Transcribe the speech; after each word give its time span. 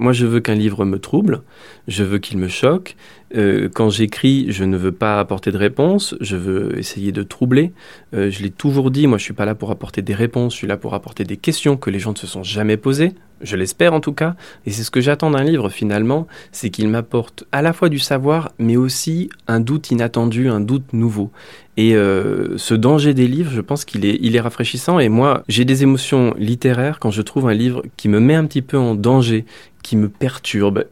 Moi, 0.00 0.14
je 0.14 0.24
veux 0.24 0.40
qu'un 0.40 0.54
livre 0.54 0.86
me 0.86 0.98
trouble, 0.98 1.42
je 1.86 2.02
veux 2.02 2.18
qu'il 2.18 2.38
me 2.38 2.48
choque. 2.48 2.96
Euh, 3.36 3.68
quand 3.72 3.90
j'écris, 3.90 4.46
je 4.48 4.64
ne 4.64 4.78
veux 4.78 4.92
pas 4.92 5.20
apporter 5.20 5.52
de 5.52 5.58
réponse, 5.58 6.16
je 6.22 6.36
veux 6.36 6.78
essayer 6.78 7.12
de 7.12 7.22
troubler. 7.22 7.74
Euh, 8.14 8.30
je 8.30 8.42
l'ai 8.42 8.50
toujours 8.50 8.90
dit, 8.90 9.06
moi, 9.06 9.18
je 9.18 9.24
suis 9.24 9.34
pas 9.34 9.44
là 9.44 9.54
pour 9.54 9.70
apporter 9.70 10.00
des 10.00 10.14
réponses, 10.14 10.54
je 10.54 10.56
suis 10.56 10.66
là 10.66 10.78
pour 10.78 10.94
apporter 10.94 11.24
des 11.24 11.36
questions 11.36 11.76
que 11.76 11.90
les 11.90 11.98
gens 11.98 12.12
ne 12.12 12.16
se 12.16 12.26
sont 12.26 12.42
jamais 12.42 12.78
posées. 12.78 13.12
Je 13.42 13.56
l'espère 13.56 13.94
en 13.94 14.00
tout 14.00 14.12
cas, 14.12 14.36
et 14.66 14.70
c'est 14.70 14.82
ce 14.82 14.90
que 14.90 15.00
j'attends 15.00 15.30
d'un 15.30 15.42
livre 15.42 15.70
finalement, 15.70 16.26
c'est 16.52 16.68
qu'il 16.68 16.88
m'apporte 16.88 17.44
à 17.52 17.62
la 17.62 17.72
fois 17.72 17.88
du 17.88 17.98
savoir, 17.98 18.52
mais 18.58 18.76
aussi 18.76 19.30
un 19.48 19.60
doute 19.60 19.90
inattendu, 19.90 20.50
un 20.50 20.60
doute 20.60 20.92
nouveau. 20.92 21.30
Et 21.78 21.94
euh, 21.94 22.58
ce 22.58 22.74
danger 22.74 23.14
des 23.14 23.26
livres, 23.26 23.50
je 23.50 23.62
pense 23.62 23.86
qu'il 23.86 24.04
est, 24.04 24.18
il 24.20 24.36
est 24.36 24.40
rafraîchissant. 24.40 24.98
Et 24.98 25.08
moi, 25.08 25.44
j'ai 25.48 25.64
des 25.64 25.82
émotions 25.82 26.34
littéraires 26.36 26.98
quand 26.98 27.10
je 27.10 27.22
trouve 27.22 27.48
un 27.48 27.54
livre 27.54 27.82
qui 27.96 28.10
me 28.10 28.20
met 28.20 28.34
un 28.34 28.44
petit 28.44 28.60
peu 28.60 28.76
en 28.76 28.94
danger, 28.94 29.46
qui 29.82 29.96
me 29.96 30.08
perturbe. 30.08 30.84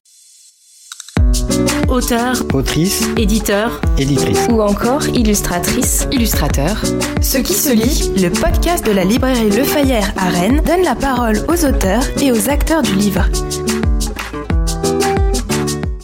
Auteur, 1.89 2.37
autrice, 2.53 3.09
éditeur, 3.17 3.81
éditrice 3.97 4.47
ou 4.51 4.61
encore 4.61 5.07
illustratrice, 5.09 6.07
illustrateur. 6.13 6.77
Ce 7.23 7.39
qui 7.39 7.55
se 7.55 7.73
lit, 7.73 8.11
le 8.23 8.29
podcast 8.29 8.87
de 8.87 8.93
la 8.93 9.05
librairie 9.05 9.51
Le 9.51 9.65
Fayère 9.65 10.13
à 10.17 10.29
Rennes 10.29 10.63
donne 10.67 10.83
la 10.83 10.95
parole 10.95 11.39
aux 11.49 11.65
auteurs 11.65 12.05
et 12.21 12.31
aux 12.31 12.51
acteurs 12.51 12.83
du 12.83 12.95
livre. 12.95 13.25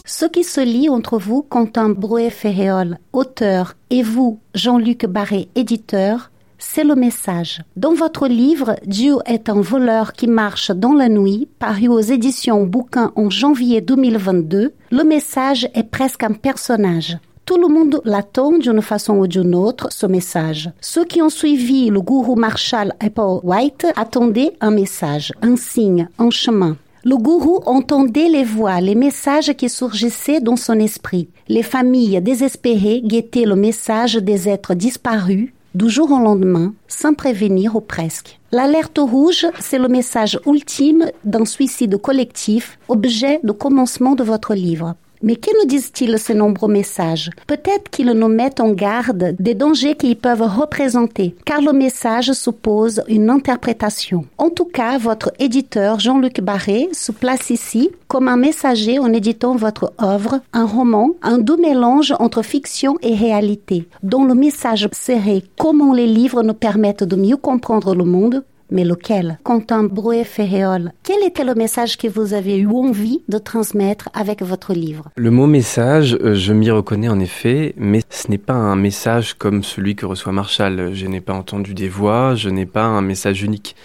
Ce 0.05 0.25
qui 0.25 0.43
se 0.43 0.61
lit 0.61 0.89
entre 0.89 1.19
vous, 1.19 1.43
Quentin 1.43 1.89
Brouet-Ferréol, 1.89 2.97
auteur, 3.13 3.75
et 3.89 4.01
vous, 4.01 4.39
Jean-Luc 4.53 5.05
Barré, 5.05 5.49
éditeur, 5.55 6.31
c'est 6.57 6.83
le 6.83 6.95
message. 6.95 7.61
Dans 7.75 7.93
votre 7.93 8.27
livre, 8.27 8.75
Dieu 8.85 9.15
est 9.25 9.49
un 9.49 9.61
voleur 9.61 10.13
qui 10.13 10.27
marche 10.27 10.71
dans 10.71 10.93
la 10.93 11.09
nuit, 11.09 11.47
paru 11.59 11.87
aux 11.87 11.99
éditions 11.99 12.65
Bouquin 12.65 13.11
en 13.15 13.29
janvier 13.29 13.81
2022, 13.81 14.73
le 14.91 15.03
message 15.03 15.69
est 15.73 15.89
presque 15.89 16.23
un 16.23 16.33
personnage. 16.33 17.17
Tout 17.45 17.57
le 17.57 17.67
monde 17.67 18.01
l'attend 18.05 18.57
d'une 18.57 18.81
façon 18.81 19.17
ou 19.17 19.27
d'une 19.27 19.53
autre, 19.53 19.89
ce 19.91 20.07
message. 20.07 20.71
Ceux 20.81 21.05
qui 21.05 21.21
ont 21.21 21.29
suivi 21.29 21.89
le 21.91 22.01
gourou 22.01 22.35
Marshall 22.35 22.93
Apple 22.99 23.39
White 23.43 23.85
attendaient 23.95 24.53
un 24.61 24.71
message, 24.71 25.31
un 25.43 25.55
signe, 25.55 26.07
un 26.17 26.31
chemin. 26.31 26.75
Le 27.03 27.17
gourou 27.17 27.61
entendait 27.67 28.29
les 28.29 28.43
voix, 28.43 28.81
les 28.81 28.95
messages 28.95 29.53
qui 29.53 29.69
surgissaient 29.69 30.39
dans 30.39 30.55
son 30.55 30.79
esprit. 30.79 31.29
Les 31.47 31.61
familles 31.61 32.19
désespérées 32.19 33.03
guettaient 33.05 33.45
le 33.45 33.55
message 33.55 34.15
des 34.15 34.49
êtres 34.49 34.73
disparus, 34.73 35.53
du 35.75 35.89
jour 35.89 36.11
au 36.11 36.19
lendemain, 36.19 36.73
sans 36.87 37.13
prévenir 37.13 37.75
ou 37.75 37.81
presque. 37.81 38.39
L'alerte 38.51 38.97
rouge, 38.97 39.45
c'est 39.59 39.77
le 39.77 39.89
message 39.89 40.39
ultime 40.47 41.11
d'un 41.25 41.43
suicide 41.43 41.97
collectif, 41.97 42.79
objet 42.87 43.41
de 43.43 43.51
commencement 43.51 44.15
de 44.15 44.23
votre 44.23 44.55
livre. 44.55 44.95
Mais 45.25 45.37
que 45.37 45.49
nous 45.59 45.67
disent-ils 45.67 46.19
ces 46.19 46.35
nombreux 46.35 46.71
messages? 46.71 47.31
Peut-être 47.47 47.89
qu'ils 47.89 48.11
nous 48.11 48.27
mettent 48.27 48.59
en 48.59 48.69
garde 48.69 49.35
des 49.39 49.55
dangers 49.55 49.95
qu'ils 49.95 50.17
peuvent 50.17 50.43
représenter, 50.43 51.33
car 51.45 51.61
le 51.61 51.73
message 51.73 52.31
suppose 52.33 53.01
une 53.07 53.31
interprétation. 53.31 54.25
En 54.37 54.51
tout 54.51 54.65
cas, 54.65 54.99
votre 54.99 55.33
éditeur 55.39 55.99
Jean-Luc 55.99 56.41
Barré 56.41 56.89
se 56.91 57.11
place 57.11 57.49
ici 57.49 57.89
comme 58.07 58.27
un 58.27 58.37
messager 58.37 58.99
en 58.99 59.11
éditant 59.11 59.55
votre 59.55 59.93
œuvre, 59.99 60.41
un 60.53 60.65
roman, 60.65 61.09
un 61.23 61.39
doux 61.39 61.57
mélange 61.57 62.13
entre 62.19 62.43
fiction 62.43 62.95
et 63.01 63.15
réalité, 63.15 63.87
dont 64.03 64.25
le 64.25 64.35
message 64.35 64.87
serait 64.93 65.41
comment 65.57 65.91
les 65.91 66.05
livres 66.05 66.43
nous 66.43 66.53
permettent 66.53 67.03
de 67.03 67.15
mieux 67.15 67.37
comprendre 67.37 67.95
le 67.95 68.03
monde, 68.03 68.43
mais 68.75 68.83
lequel 68.83 69.39
Quentin 69.43 69.83
Brouet-Ferréol, 69.83 70.91
quel 71.01 71.23
était 71.23 71.45
le 71.45 71.55
message 71.55 71.97
que 71.97 72.09
vous 72.09 72.33
avez 72.33 72.57
eu 72.57 72.67
envie 72.67 73.21
de 73.29 73.37
transmettre 73.37 74.09
avec 74.13 74.41
votre 74.41 74.73
livre? 74.73 75.09
Le 75.15 75.31
mot 75.31 75.47
message, 75.47 76.17
euh, 76.21 76.35
je 76.35 76.51
m'y 76.51 76.69
reconnais 76.69 77.07
en 77.07 77.19
effet, 77.19 77.73
mais 77.77 78.01
ce 78.09 78.29
n'est 78.29 78.37
pas 78.37 78.53
un 78.53 78.75
message 78.75 79.33
comme 79.33 79.63
celui 79.63 79.95
que 79.95 80.05
reçoit 80.05 80.33
Marshall. 80.33 80.93
Je 80.93 81.07
n'ai 81.07 81.21
pas 81.21 81.33
entendu 81.33 81.73
des 81.73 81.87
voix, 81.87 82.35
je 82.35 82.49
n'ai 82.49 82.65
pas 82.65 82.83
un 82.83 83.01
message 83.01 83.43
unique. 83.43 83.77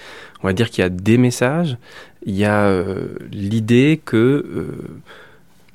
On 0.42 0.48
va 0.48 0.52
dire 0.52 0.70
qu'il 0.70 0.82
y 0.82 0.86
a 0.86 0.90
des 0.90 1.18
messages, 1.18 1.76
il 2.26 2.36
y 2.36 2.44
a 2.44 2.64
euh, 2.64 3.14
l'idée 3.30 4.00
que 4.04 4.16
euh, 4.16 4.76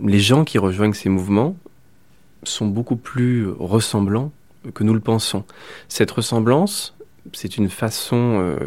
les 0.03 0.19
gens 0.19 0.43
qui 0.43 0.57
rejoignent 0.57 0.93
ces 0.93 1.09
mouvements 1.09 1.55
sont 2.43 2.67
beaucoup 2.67 2.97
plus 2.97 3.47
ressemblants 3.47 4.31
que 4.73 4.83
nous 4.83 4.93
le 4.93 4.99
pensons. 4.99 5.45
Cette 5.87 6.11
ressemblance, 6.11 6.95
c'est 7.33 7.57
une 7.57 7.69
façon 7.69 8.39
euh, 8.39 8.57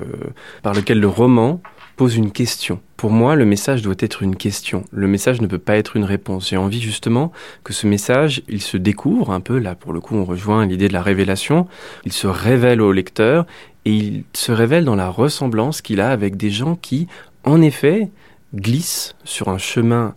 par 0.63 0.75
laquelle 0.75 1.01
le 1.01 1.09
roman 1.09 1.61
pose 1.97 2.17
une 2.17 2.31
question. 2.31 2.81
Pour 2.97 3.11
moi, 3.11 3.35
le 3.35 3.45
message 3.45 3.83
doit 3.83 3.97
être 3.99 4.23
une 4.23 4.37
question. 4.37 4.85
Le 4.93 5.09
message 5.09 5.41
ne 5.41 5.47
peut 5.47 5.59
pas 5.59 5.77
être 5.77 5.97
une 5.97 6.05
réponse. 6.05 6.49
J'ai 6.49 6.57
envie 6.57 6.81
justement 6.81 7.33
que 7.65 7.73
ce 7.73 7.87
message, 7.87 8.43
il 8.49 8.63
se 8.63 8.77
découvre 8.77 9.33
un 9.33 9.41
peu, 9.41 9.59
là 9.59 9.75
pour 9.75 9.93
le 9.93 10.01
coup 10.01 10.15
on 10.15 10.25
rejoint 10.25 10.65
l'idée 10.65 10.89
de 10.89 10.93
la 10.93 11.03
révélation, 11.03 11.67
il 12.05 12.13
se 12.13 12.27
révèle 12.27 12.81
au 12.81 12.93
lecteur 12.93 13.47
et 13.85 13.93
il 13.93 14.25
se 14.33 14.53
révèle 14.53 14.85
dans 14.85 14.97
la 14.97 15.09
ressemblance 15.09 15.83
qu'il 15.83 16.01
a 16.01 16.11
avec 16.11 16.37
des 16.37 16.51
gens 16.51 16.77
qui, 16.77 17.09
en 17.45 17.61
effet, 17.61 18.11
glissent 18.55 19.15
sur 19.25 19.49
un 19.49 19.59
chemin 19.59 20.15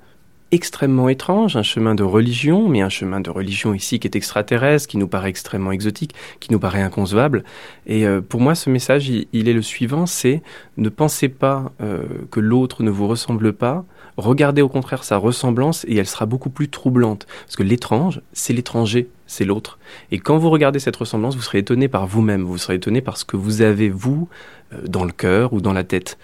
extrêmement 0.51 1.07
étrange, 1.09 1.55
un 1.55 1.63
chemin 1.63 1.95
de 1.95 2.03
religion, 2.03 2.67
mais 2.67 2.81
un 2.81 2.89
chemin 2.89 3.21
de 3.21 3.29
religion 3.29 3.73
ici 3.73 3.99
qui 3.99 4.07
est 4.07 4.15
extraterrestre, 4.15 4.87
qui 4.87 4.97
nous 4.97 5.07
paraît 5.07 5.29
extrêmement 5.29 5.71
exotique, 5.71 6.13
qui 6.39 6.51
nous 6.51 6.59
paraît 6.59 6.81
inconcevable. 6.81 7.43
Et 7.87 8.05
euh, 8.05 8.21
pour 8.21 8.41
moi, 8.41 8.55
ce 8.55 8.69
message, 8.69 9.09
il, 9.09 9.49
est 9.49 9.53
le 9.53 9.61
suivant, 9.61 10.05
c'est 10.05 10.41
ne 10.77 10.89
pensez 10.89 11.29
pas 11.29 11.71
euh, 11.81 12.03
que 12.31 12.39
l'autre 12.39 12.83
ne 12.83 12.89
vous 12.89 13.07
ressemble 13.07 13.53
pas, 13.53 13.85
regardez 14.17 14.61
au 14.61 14.69
contraire 14.69 15.03
sa 15.03 15.17
ressemblance 15.17 15.85
et 15.87 15.95
elle 15.95 16.07
sera 16.07 16.25
beaucoup 16.25 16.49
plus 16.49 16.69
troublante. 16.69 17.27
Parce 17.45 17.55
que 17.55 17.63
l'étrange, 17.63 18.21
c'est 18.33 18.53
l'étranger, 18.53 19.09
c'est 19.27 19.45
l'autre. 19.45 19.79
Et 20.11 20.19
quand 20.19 20.37
vous 20.37 20.49
regardez 20.49 20.79
cette 20.79 20.97
ressemblance, 20.97 21.35
vous 21.35 21.41
serez 21.41 21.59
étonné 21.59 21.87
par 21.87 22.07
vous-même, 22.07 22.43
vous 22.43 22.57
serez 22.57 22.75
étonné 22.75 23.01
par 23.01 23.17
ce 23.17 23.25
que 23.25 23.37
vous 23.37 23.61
avez, 23.61 23.89
vous, 23.89 24.27
euh, 24.73 24.81
dans 24.87 25.05
le 25.05 25.11
cœur 25.11 25.53
ou 25.53 25.61
dans 25.61 25.73
la 25.73 25.83
tête. 25.83 26.17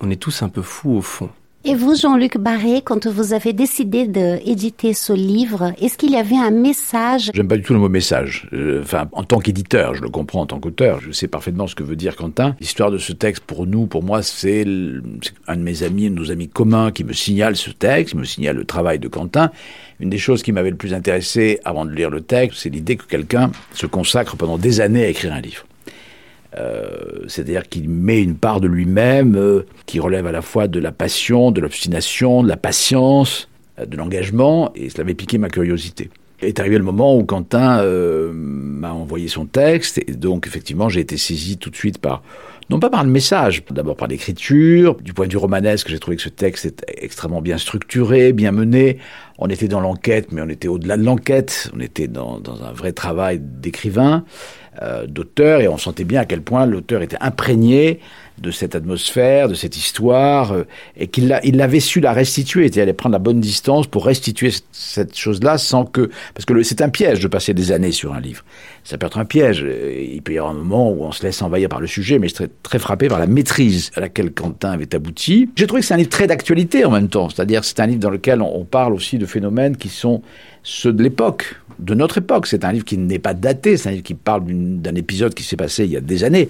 On 0.00 0.10
est 0.10 0.20
tous 0.20 0.42
un 0.42 0.48
peu 0.48 0.62
fous 0.62 0.96
au 0.96 1.02
fond. 1.02 1.30
Et 1.68 1.74
vous, 1.74 1.94
Jean-Luc 1.94 2.38
Barré, 2.38 2.80
quand 2.82 3.06
vous 3.06 3.34
avez 3.34 3.52
décidé 3.52 4.06
d'éditer 4.06 4.94
ce 4.94 5.12
livre, 5.12 5.74
est-ce 5.78 5.98
qu'il 5.98 6.10
y 6.12 6.16
avait 6.16 6.38
un 6.38 6.50
message? 6.50 7.30
J'aime 7.34 7.46
pas 7.46 7.58
du 7.58 7.62
tout 7.62 7.74
le 7.74 7.78
mot 7.78 7.90
message. 7.90 8.48
Euh, 8.54 8.80
enfin, 8.80 9.06
en 9.12 9.22
tant 9.22 9.38
qu'éditeur, 9.38 9.94
je 9.94 10.00
le 10.00 10.08
comprends 10.08 10.40
en 10.40 10.46
tant 10.46 10.60
qu'auteur, 10.60 11.02
je 11.02 11.12
sais 11.12 11.28
parfaitement 11.28 11.66
ce 11.66 11.74
que 11.74 11.82
veut 11.82 11.94
dire 11.94 12.16
Quentin. 12.16 12.56
L'histoire 12.58 12.90
de 12.90 12.96
ce 12.96 13.12
texte, 13.12 13.44
pour 13.44 13.66
nous, 13.66 13.84
pour 13.84 14.02
moi, 14.02 14.22
c'est 14.22 14.64
un 15.46 15.56
de 15.56 15.60
mes 15.60 15.82
amis, 15.82 16.06
un 16.06 16.10
de 16.10 16.14
nos 16.14 16.30
amis 16.30 16.48
communs 16.48 16.90
qui 16.90 17.04
me 17.04 17.12
signale 17.12 17.54
ce 17.54 17.68
texte, 17.68 18.12
qui 18.12 18.16
me 18.16 18.24
signale 18.24 18.56
le 18.56 18.64
travail 18.64 18.98
de 18.98 19.08
Quentin. 19.08 19.50
Une 20.00 20.08
des 20.08 20.16
choses 20.16 20.42
qui 20.42 20.52
m'avait 20.52 20.70
le 20.70 20.76
plus 20.76 20.94
intéressé 20.94 21.60
avant 21.66 21.84
de 21.84 21.90
lire 21.90 22.08
le 22.08 22.22
texte, 22.22 22.60
c'est 22.60 22.70
l'idée 22.70 22.96
que 22.96 23.04
quelqu'un 23.04 23.50
se 23.74 23.84
consacre 23.84 24.38
pendant 24.38 24.56
des 24.56 24.80
années 24.80 25.04
à 25.04 25.08
écrire 25.08 25.34
un 25.34 25.42
livre. 25.42 25.67
Euh, 26.56 27.24
c'est-à-dire 27.26 27.68
qu'il 27.68 27.90
met 27.90 28.22
une 28.22 28.36
part 28.36 28.60
de 28.60 28.68
lui-même 28.68 29.36
euh, 29.36 29.66
qui 29.84 30.00
relève 30.00 30.26
à 30.26 30.32
la 30.32 30.40
fois 30.40 30.66
de 30.66 30.80
la 30.80 30.92
passion, 30.92 31.50
de 31.50 31.60
l'obstination, 31.60 32.42
de 32.42 32.48
la 32.48 32.56
patience, 32.56 33.48
euh, 33.78 33.84
de 33.84 33.96
l'engagement, 33.98 34.72
et 34.74 34.88
cela 34.88 35.02
avait 35.02 35.14
piqué 35.14 35.36
ma 35.36 35.50
curiosité. 35.50 36.08
Est 36.40 36.58
arrivé 36.58 36.78
le 36.78 36.84
moment 36.84 37.16
où 37.16 37.24
Quentin 37.24 37.82
m'a 38.32 38.92
envoyé 38.92 39.26
son 39.26 39.44
texte, 39.44 39.98
et 39.98 40.12
donc 40.12 40.46
effectivement 40.46 40.88
j'ai 40.88 41.00
été 41.00 41.16
saisi 41.16 41.58
tout 41.58 41.68
de 41.68 41.74
suite 41.74 41.98
par, 41.98 42.22
non 42.70 42.78
pas 42.78 42.90
par 42.90 43.02
le 43.02 43.10
message, 43.10 43.64
d'abord 43.72 43.96
par 43.96 44.06
l'écriture, 44.06 44.94
du 45.02 45.12
point 45.12 45.26
de 45.26 45.32
vue 45.32 45.38
romanesque, 45.38 45.88
j'ai 45.88 45.98
trouvé 45.98 46.16
que 46.16 46.22
ce 46.22 46.28
texte 46.28 46.64
était 46.64 47.04
extrêmement 47.04 47.42
bien 47.42 47.58
structuré, 47.58 48.32
bien 48.32 48.52
mené. 48.52 48.98
On 49.38 49.48
était 49.48 49.66
dans 49.66 49.80
l'enquête, 49.80 50.30
mais 50.30 50.40
on 50.40 50.48
était 50.48 50.68
au-delà 50.68 50.96
de 50.96 51.02
l'enquête, 51.02 51.72
on 51.74 51.80
était 51.80 52.06
dans, 52.06 52.38
dans 52.38 52.62
un 52.62 52.72
vrai 52.72 52.92
travail 52.92 53.40
d'écrivain. 53.40 54.24
Euh, 54.80 55.06
d'auteur, 55.08 55.60
et 55.60 55.66
on 55.66 55.76
sentait 55.76 56.04
bien 56.04 56.20
à 56.20 56.24
quel 56.24 56.40
point 56.40 56.64
l'auteur 56.64 57.02
était 57.02 57.16
imprégné 57.20 57.98
de 58.38 58.52
cette 58.52 58.76
atmosphère, 58.76 59.48
de 59.48 59.54
cette 59.54 59.76
histoire, 59.76 60.52
euh, 60.52 60.66
et 60.96 61.08
qu'il 61.08 61.36
il 61.42 61.60
avait 61.60 61.80
su 61.80 61.98
la 61.98 62.12
restituer, 62.12 62.66
il 62.66 62.80
allait 62.80 62.92
prendre 62.92 63.14
la 63.14 63.18
bonne 63.18 63.40
distance 63.40 63.88
pour 63.88 64.06
restituer 64.06 64.52
cette 64.70 65.16
chose-là 65.16 65.58
sans 65.58 65.84
que... 65.84 66.10
Parce 66.32 66.44
que 66.44 66.62
c'est 66.62 66.80
un 66.80 66.90
piège 66.90 67.18
de 67.18 67.26
passer 67.26 67.54
des 67.54 67.72
années 67.72 67.90
sur 67.90 68.14
un 68.14 68.20
livre. 68.20 68.44
Ça 68.84 68.98
peut 68.98 69.06
être 69.06 69.18
un 69.18 69.24
piège. 69.24 69.66
Il 69.66 70.22
peut 70.22 70.34
y 70.34 70.38
avoir 70.38 70.52
un 70.52 70.58
moment 70.58 70.92
où 70.92 71.02
on 71.02 71.10
se 71.10 71.24
laisse 71.24 71.42
envahir 71.42 71.68
par 71.68 71.80
le 71.80 71.88
sujet, 71.88 72.20
mais 72.20 72.28
je 72.28 72.36
suis 72.36 72.44
très, 72.62 72.78
frappé 72.78 73.08
par 73.08 73.18
la 73.18 73.26
maîtrise 73.26 73.90
à 73.96 74.00
laquelle 74.00 74.30
Quentin 74.30 74.70
avait 74.70 74.94
abouti. 74.94 75.50
J'ai 75.56 75.66
trouvé 75.66 75.80
que 75.80 75.86
c'est 75.88 75.94
un 75.94 75.98
livre 75.98 76.08
très 76.08 76.28
d'actualité 76.28 76.84
en 76.84 76.92
même 76.92 77.08
temps, 77.08 77.28
c'est-à-dire 77.30 77.64
c'est 77.64 77.80
un 77.80 77.86
livre 77.86 78.00
dans 78.00 78.10
lequel 78.10 78.42
on 78.42 78.64
parle 78.64 78.94
aussi 78.94 79.18
de 79.18 79.26
phénomènes 79.26 79.76
qui 79.76 79.88
sont 79.88 80.22
ceux 80.62 80.92
de 80.92 81.02
l'époque, 81.02 81.56
de 81.78 81.94
notre 81.94 82.18
époque. 82.18 82.46
C'est 82.46 82.64
un 82.64 82.72
livre 82.72 82.84
qui 82.84 82.98
n'est 82.98 83.18
pas 83.18 83.34
daté, 83.34 83.76
c'est 83.76 83.88
un 83.88 83.92
livre 83.92 84.04
qui 84.04 84.14
parle 84.14 84.44
d'un 84.46 84.94
épisode 84.94 85.34
qui 85.34 85.42
s'est 85.42 85.56
passé 85.56 85.84
il 85.84 85.90
y 85.90 85.96
a 85.96 86.00
des 86.00 86.24
années. 86.24 86.48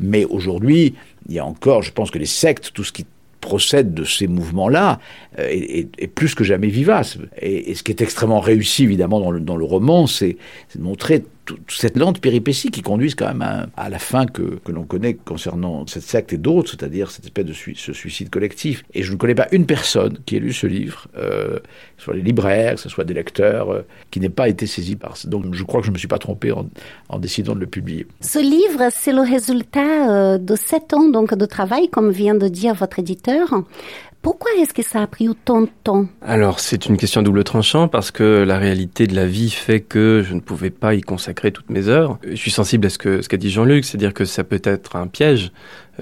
Mais 0.00 0.24
aujourd'hui, 0.24 0.94
il 1.28 1.34
y 1.34 1.38
a 1.38 1.44
encore, 1.44 1.82
je 1.82 1.92
pense 1.92 2.10
que 2.10 2.18
les 2.18 2.26
sectes, 2.26 2.72
tout 2.72 2.84
ce 2.84 2.92
qui 2.92 3.06
procède 3.40 3.92
de 3.92 4.04
ces 4.04 4.26
mouvements-là 4.26 5.00
euh, 5.38 5.48
est, 5.50 6.06
plus 6.06 6.34
que 6.34 6.44
jamais 6.44 6.68
vivace. 6.68 7.18
Et, 7.40 7.74
ce 7.74 7.82
qui 7.82 7.92
est 7.92 8.00
extrêmement 8.00 8.40
réussi, 8.40 8.84
évidemment, 8.84 9.20
dans 9.20 9.30
le, 9.30 9.40
dans 9.40 9.56
le 9.56 9.64
roman, 9.64 10.06
c'est 10.06 10.36
de 10.74 10.82
montrer 10.82 11.24
toute 11.44 11.70
cette 11.70 11.96
lente 11.96 12.20
péripétie 12.20 12.70
qui 12.70 12.82
conduisent 12.82 13.14
quand 13.14 13.32
même 13.32 13.68
à, 13.76 13.88
la 13.88 13.98
fin 13.98 14.26
que, 14.26 14.58
que 14.64 14.72
l'on 14.72 14.84
connaît 14.84 15.14
concernant 15.14 15.86
cette 15.86 16.02
secte 16.02 16.32
et 16.32 16.38
d'autres, 16.38 16.70
c'est-à-dire 16.70 17.10
cette 17.10 17.24
espèce 17.24 17.44
de 17.44 17.52
ce 17.52 17.92
suicide 17.92 18.30
collectif. 18.30 18.84
Et 18.94 19.02
je 19.02 19.12
ne 19.12 19.16
connais 19.16 19.34
pas 19.34 19.48
une 19.52 19.66
personne 19.66 20.18
qui 20.26 20.36
ait 20.36 20.40
lu 20.40 20.52
ce 20.52 20.66
livre, 20.66 21.08
euh, 21.16 21.58
que 21.58 21.98
ce 21.98 22.04
soit 22.04 22.14
les 22.14 22.22
libraires, 22.22 22.74
que 22.74 22.80
ce 22.80 22.88
soit 22.88 23.04
des 23.04 23.14
lecteurs, 23.14 23.70
euh, 23.70 23.82
qui 24.10 24.20
n'ait 24.20 24.28
pas 24.28 24.48
été 24.48 24.66
saisi 24.66 24.96
par. 24.96 25.14
Donc 25.26 25.54
je 25.54 25.62
crois 25.64 25.80
que 25.80 25.86
je 25.86 25.90
ne 25.90 25.94
me 25.94 25.98
suis 25.98 26.08
pas 26.08 26.18
trompé 26.18 26.52
en, 26.52 26.68
en 27.08 27.18
décidant 27.18 27.54
de 27.54 27.60
le 27.60 27.66
publier. 27.66 28.06
Ce 28.20 28.38
livre, 28.38 28.88
c'est 28.90 29.12
le 29.12 29.22
résultat 29.22 30.10
euh, 30.10 30.38
de 30.38 30.56
sept 30.56 30.94
ans 30.94 31.08
donc 31.08 31.34
de 31.34 31.46
travail, 31.46 31.88
comme 31.88 32.10
vient 32.10 32.34
de 32.34 32.48
dire 32.48 32.74
votre 32.74 32.98
éditeur. 32.98 33.62
Pourquoi 34.24 34.52
est-ce 34.58 34.72
que 34.72 34.82
ça 34.82 35.02
a 35.02 35.06
pris 35.06 35.28
autant 35.28 35.60
de 35.60 35.68
temps 35.84 36.06
Alors, 36.22 36.58
c'est 36.58 36.86
une 36.86 36.96
question 36.96 37.20
double 37.20 37.44
tranchant 37.44 37.88
parce 37.88 38.10
que 38.10 38.42
la 38.42 38.56
réalité 38.56 39.06
de 39.06 39.14
la 39.14 39.26
vie 39.26 39.50
fait 39.50 39.80
que 39.80 40.24
je 40.26 40.32
ne 40.32 40.40
pouvais 40.40 40.70
pas 40.70 40.94
y 40.94 41.02
consacrer 41.02 41.52
toutes 41.52 41.68
mes 41.68 41.88
heures. 41.88 42.18
Je 42.26 42.34
suis 42.34 42.50
sensible 42.50 42.86
à 42.86 42.88
ce 42.88 42.96
que 42.96 43.20
ce 43.20 43.28
qu'a 43.28 43.36
dit 43.36 43.50
Jean-Luc, 43.50 43.84
c'est-à-dire 43.84 44.14
que 44.14 44.24
ça 44.24 44.42
peut 44.42 44.62
être 44.64 44.96
un 44.96 45.08
piège. 45.08 45.52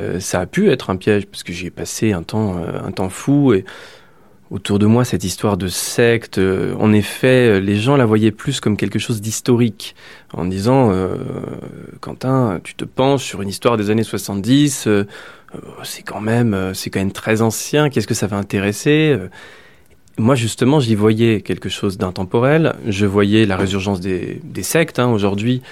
Euh, 0.00 0.20
ça 0.20 0.38
a 0.38 0.46
pu 0.46 0.70
être 0.70 0.90
un 0.90 0.96
piège 0.96 1.26
parce 1.26 1.42
que 1.42 1.52
j'y 1.52 1.66
ai 1.66 1.70
passé 1.70 2.12
un 2.12 2.22
temps, 2.22 2.58
euh, 2.58 2.78
un 2.86 2.92
temps 2.92 3.08
fou 3.08 3.54
et 3.54 3.64
autour 4.52 4.78
de 4.78 4.86
moi 4.86 5.04
cette 5.04 5.24
histoire 5.24 5.56
de 5.56 5.66
secte. 5.66 6.38
Euh, 6.38 6.74
en 6.78 6.92
effet, 6.92 7.60
les 7.60 7.76
gens 7.76 7.96
la 7.96 8.04
voyaient 8.04 8.30
plus 8.30 8.60
comme 8.60 8.76
quelque 8.76 8.98
chose 8.98 9.20
d'historique, 9.20 9.96
en 10.34 10.44
disant 10.44 10.90
euh, 10.92 11.16
Quentin, 12.00 12.60
tu 12.62 12.74
te 12.74 12.84
penches 12.84 13.24
sur 13.24 13.40
une 13.40 13.48
histoire 13.48 13.78
des 13.78 13.90
années 13.90 14.04
70, 14.04 14.86
euh, 14.86 15.04
c'est 15.82 16.02
quand 16.02 16.20
même, 16.20 16.72
c'est 16.74 16.90
quand 16.90 17.00
même 17.00 17.12
très 17.12 17.42
ancien. 17.42 17.88
Qu'est-ce 17.88 18.06
que 18.06 18.14
ça 18.14 18.26
va 18.26 18.36
intéresser 18.36 19.18
moi, 20.18 20.34
justement, 20.34 20.78
j'y 20.78 20.94
voyais 20.94 21.40
quelque 21.40 21.70
chose 21.70 21.96
d'intemporel. 21.96 22.74
Je 22.86 23.06
voyais 23.06 23.46
la 23.46 23.56
résurgence 23.56 23.98
des, 23.98 24.42
des 24.44 24.62
sectes. 24.62 24.98
Hein, 24.98 25.08
Aujourd'hui, 25.10 25.62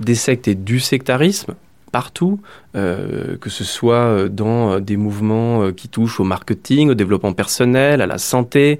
des 0.00 0.16
sectes 0.16 0.48
et 0.48 0.56
du 0.56 0.80
sectarisme 0.80 1.54
partout, 1.90 2.40
euh, 2.76 3.36
que 3.38 3.50
ce 3.50 3.64
soit 3.64 4.28
dans 4.28 4.80
des 4.80 4.96
mouvements 4.96 5.72
qui 5.72 5.88
touchent 5.88 6.20
au 6.20 6.24
marketing, 6.24 6.90
au 6.90 6.94
développement 6.94 7.32
personnel, 7.32 8.00
à 8.00 8.06
la 8.06 8.18
santé. 8.18 8.78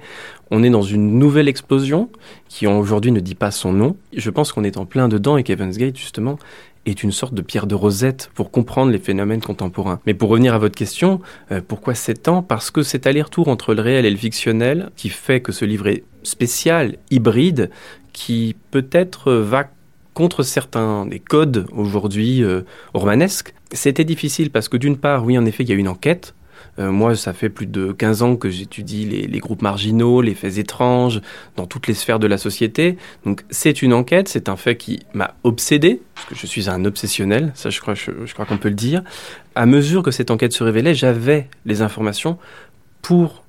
On 0.49 0.63
est 0.63 0.69
dans 0.69 0.81
une 0.81 1.17
nouvelle 1.17 1.47
explosion 1.47 2.09
qui 2.49 2.67
aujourd'hui 2.67 3.11
ne 3.11 3.21
dit 3.21 3.35
pas 3.35 3.51
son 3.51 3.71
nom. 3.71 3.95
Je 4.15 4.29
pense 4.29 4.51
qu'on 4.51 4.65
est 4.65 4.77
en 4.77 4.85
plein 4.85 5.07
dedans 5.07 5.37
et 5.37 5.43
qu'Evans 5.43 5.69
Gate, 5.69 5.97
justement, 5.97 6.37
est 6.85 7.03
une 7.03 7.11
sorte 7.11 7.33
de 7.33 7.41
pierre 7.41 7.67
de 7.67 7.75
rosette 7.75 8.31
pour 8.33 8.51
comprendre 8.51 8.91
les 8.91 8.99
phénomènes 8.99 9.41
contemporains. 9.41 9.99
Mais 10.05 10.13
pour 10.13 10.29
revenir 10.29 10.53
à 10.53 10.57
votre 10.57 10.75
question, 10.75 11.21
euh, 11.51 11.61
pourquoi 11.65 11.93
7 11.93 12.27
ans? 12.27 12.41
Parce 12.41 12.71
que 12.71 12.83
cet 12.83 13.07
aller-retour 13.07 13.47
entre 13.47 13.73
le 13.73 13.81
réel 13.81 14.05
et 14.05 14.09
le 14.09 14.17
fictionnel 14.17 14.89
qui 14.95 15.09
fait 15.09 15.41
que 15.41 15.51
ce 15.51 15.65
livre 15.65 15.87
est 15.87 16.03
spécial, 16.23 16.97
hybride, 17.11 17.69
qui 18.13 18.55
peut-être 18.71 19.31
va 19.31 19.69
contre 20.13 20.43
certains 20.43 21.05
des 21.05 21.19
codes 21.19 21.67
aujourd'hui 21.71 22.43
euh, 22.43 22.61
romanesques. 22.93 23.53
C'était 23.71 24.03
difficile 24.03 24.51
parce 24.51 24.67
que 24.67 24.77
d'une 24.77 24.97
part, 24.97 25.25
oui, 25.25 25.37
en 25.37 25.45
effet, 25.45 25.63
il 25.63 25.69
y 25.69 25.73
a 25.73 25.75
une 25.75 25.87
enquête. 25.87 26.33
Euh, 26.79 26.91
moi, 26.91 27.15
ça 27.15 27.33
fait 27.33 27.49
plus 27.49 27.65
de 27.65 27.91
15 27.91 28.21
ans 28.21 28.35
que 28.35 28.49
j'étudie 28.49 29.05
les, 29.05 29.39
groupes 29.39 29.61
marginaux, 29.61 30.21
les 30.21 30.35
faits 30.35 30.57
étranges, 30.57 31.21
dans 31.55 31.65
toutes 31.65 31.87
les 31.87 31.93
sphères 31.93 32.19
de 32.19 32.27
la 32.27 32.37
société. 32.37 32.97
Donc 33.25 33.43
c'est 33.49 33.81
une 33.81 33.93
enquête, 33.93 34.27
c'est 34.27 34.47
un 34.47 34.55
fait 34.55 34.77
qui 34.77 34.99
m'a 35.13 35.35
obsédé, 35.43 36.01
parce 36.15 36.27
que 36.27 36.35
je 36.35 36.45
suis 36.45 36.69
un 36.69 36.85
obsessionnel, 36.85 37.51
ça 37.55 37.69
je 37.69 37.81
crois, 37.81 37.93
je, 37.93 38.11
je 38.25 38.33
crois 38.33 38.45
qu'on 38.45 38.57
peut 38.57 38.69
le 38.69 38.75
dire. 38.75 39.03
À 39.55 39.65
mesure 39.65 40.01
que 40.01 40.11
cette 40.11 40.31
enquête 40.31 40.53
se 40.53 40.63
révélait, 40.63 40.95
j'avais 40.95 41.49
les 41.65 41.81
informations 41.81 42.37
pour, 43.01 43.43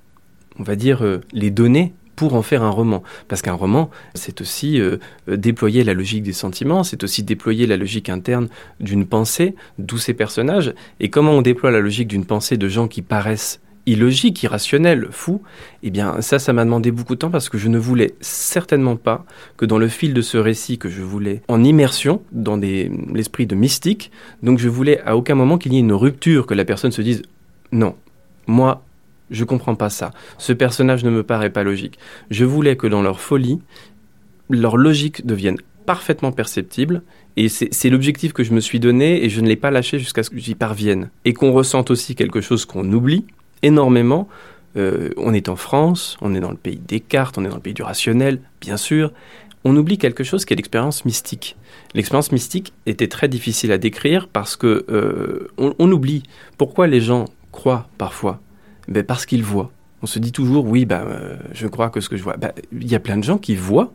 on 0.58 0.62
va 0.64 0.74
dire, 0.74 1.04
euh, 1.04 1.20
les 1.32 1.50
donner 1.50 1.94
pour 2.22 2.34
en 2.34 2.42
faire 2.42 2.62
un 2.62 2.70
roman. 2.70 3.02
Parce 3.26 3.42
qu'un 3.42 3.52
roman, 3.52 3.90
c'est 4.14 4.40
aussi 4.40 4.80
euh, 4.80 4.98
déployer 5.26 5.82
la 5.82 5.92
logique 5.92 6.22
des 6.22 6.32
sentiments, 6.32 6.84
c'est 6.84 7.02
aussi 7.02 7.24
déployer 7.24 7.66
la 7.66 7.76
logique 7.76 8.08
interne 8.08 8.46
d'une 8.78 9.06
pensée, 9.06 9.56
d'où 9.80 9.98
ces 9.98 10.14
personnages. 10.14 10.72
Et 11.00 11.10
comment 11.10 11.32
on 11.32 11.42
déploie 11.42 11.72
la 11.72 11.80
logique 11.80 12.06
d'une 12.06 12.24
pensée 12.24 12.56
de 12.56 12.68
gens 12.68 12.86
qui 12.86 13.02
paraissent 13.02 13.60
illogiques, 13.86 14.40
irrationnels, 14.44 15.08
fous, 15.10 15.42
eh 15.82 15.90
bien 15.90 16.20
ça, 16.20 16.38
ça 16.38 16.52
m'a 16.52 16.64
demandé 16.64 16.92
beaucoup 16.92 17.16
de 17.16 17.18
temps 17.18 17.30
parce 17.32 17.48
que 17.48 17.58
je 17.58 17.66
ne 17.66 17.76
voulais 17.76 18.14
certainement 18.20 18.94
pas 18.94 19.26
que 19.56 19.66
dans 19.66 19.78
le 19.78 19.88
fil 19.88 20.14
de 20.14 20.22
ce 20.22 20.38
récit 20.38 20.78
que 20.78 20.88
je 20.88 21.02
voulais 21.02 21.42
en 21.48 21.64
immersion, 21.64 22.22
dans 22.30 22.56
l'esprit 22.56 23.46
de 23.48 23.56
mystique, 23.56 24.12
donc 24.44 24.60
je 24.60 24.68
voulais 24.68 25.00
à 25.04 25.16
aucun 25.16 25.34
moment 25.34 25.58
qu'il 25.58 25.72
y 25.72 25.76
ait 25.78 25.80
une 25.80 25.92
rupture, 25.92 26.46
que 26.46 26.54
la 26.54 26.64
personne 26.64 26.92
se 26.92 27.02
dise 27.02 27.22
non, 27.72 27.96
moi 28.46 28.84
je 29.32 29.44
comprends 29.44 29.74
pas 29.74 29.90
ça. 29.90 30.12
Ce 30.38 30.52
personnage 30.52 31.04
ne 31.04 31.10
me 31.10 31.22
paraît 31.22 31.50
pas 31.50 31.64
logique. 31.64 31.98
Je 32.30 32.44
voulais 32.44 32.76
que 32.76 32.86
dans 32.86 33.02
leur 33.02 33.20
folie, 33.20 33.58
leur 34.50 34.76
logique 34.76 35.26
devienne 35.26 35.56
parfaitement 35.86 36.32
perceptible. 36.32 37.02
Et 37.36 37.48
c'est 37.48 37.88
l'objectif 37.88 38.32
que 38.34 38.44
je 38.44 38.52
me 38.52 38.60
suis 38.60 38.78
donné 38.78 39.24
et 39.24 39.30
je 39.30 39.40
ne 39.40 39.48
l'ai 39.48 39.56
pas 39.56 39.70
lâché 39.70 39.98
jusqu'à 39.98 40.22
ce 40.22 40.30
que 40.30 40.38
j'y 40.38 40.54
parvienne. 40.54 41.10
Et 41.24 41.32
qu'on 41.32 41.52
ressente 41.52 41.90
aussi 41.90 42.14
quelque 42.14 42.40
chose 42.40 42.66
qu'on 42.66 42.90
oublie 42.92 43.24
énormément. 43.62 44.28
Euh, 44.76 45.10
on 45.16 45.32
est 45.34 45.48
en 45.48 45.56
France, 45.56 46.16
on 46.20 46.34
est 46.34 46.40
dans 46.40 46.50
le 46.50 46.56
pays 46.56 46.80
des 46.86 47.00
cartes, 47.00 47.38
on 47.38 47.44
est 47.44 47.48
dans 47.48 47.56
le 47.56 47.62
pays 47.62 47.74
du 47.74 47.82
rationnel, 47.82 48.40
bien 48.60 48.76
sûr. 48.76 49.12
On 49.64 49.76
oublie 49.76 49.96
quelque 49.96 50.24
chose 50.24 50.44
qui 50.44 50.52
est 50.52 50.56
l'expérience 50.56 51.04
mystique. 51.04 51.56
L'expérience 51.94 52.32
mystique 52.32 52.72
était 52.86 53.08
très 53.08 53.28
difficile 53.28 53.72
à 53.72 53.78
décrire 53.78 54.28
parce 54.28 54.56
que 54.56 54.84
euh, 54.90 55.48
on, 55.56 55.74
on 55.78 55.90
oublie 55.90 56.22
pourquoi 56.58 56.86
les 56.86 57.00
gens 57.00 57.26
croient 57.50 57.88
parfois 57.96 58.40
ben 58.92 59.04
Parce 59.04 59.26
qu'ils 59.26 59.44
voient. 59.44 59.70
On 60.02 60.06
se 60.06 60.18
dit 60.18 60.32
toujours, 60.32 60.66
oui, 60.66 60.84
ben, 60.84 61.04
euh, 61.06 61.36
je 61.52 61.66
crois 61.66 61.90
que 61.90 62.00
ce 62.00 62.08
que 62.08 62.16
je 62.16 62.22
vois. 62.22 62.36
Ben, 62.36 62.52
il 62.72 62.90
y 62.90 62.94
a 62.94 63.00
plein 63.00 63.16
de 63.16 63.24
gens 63.24 63.38
qui 63.38 63.54
voient 63.54 63.92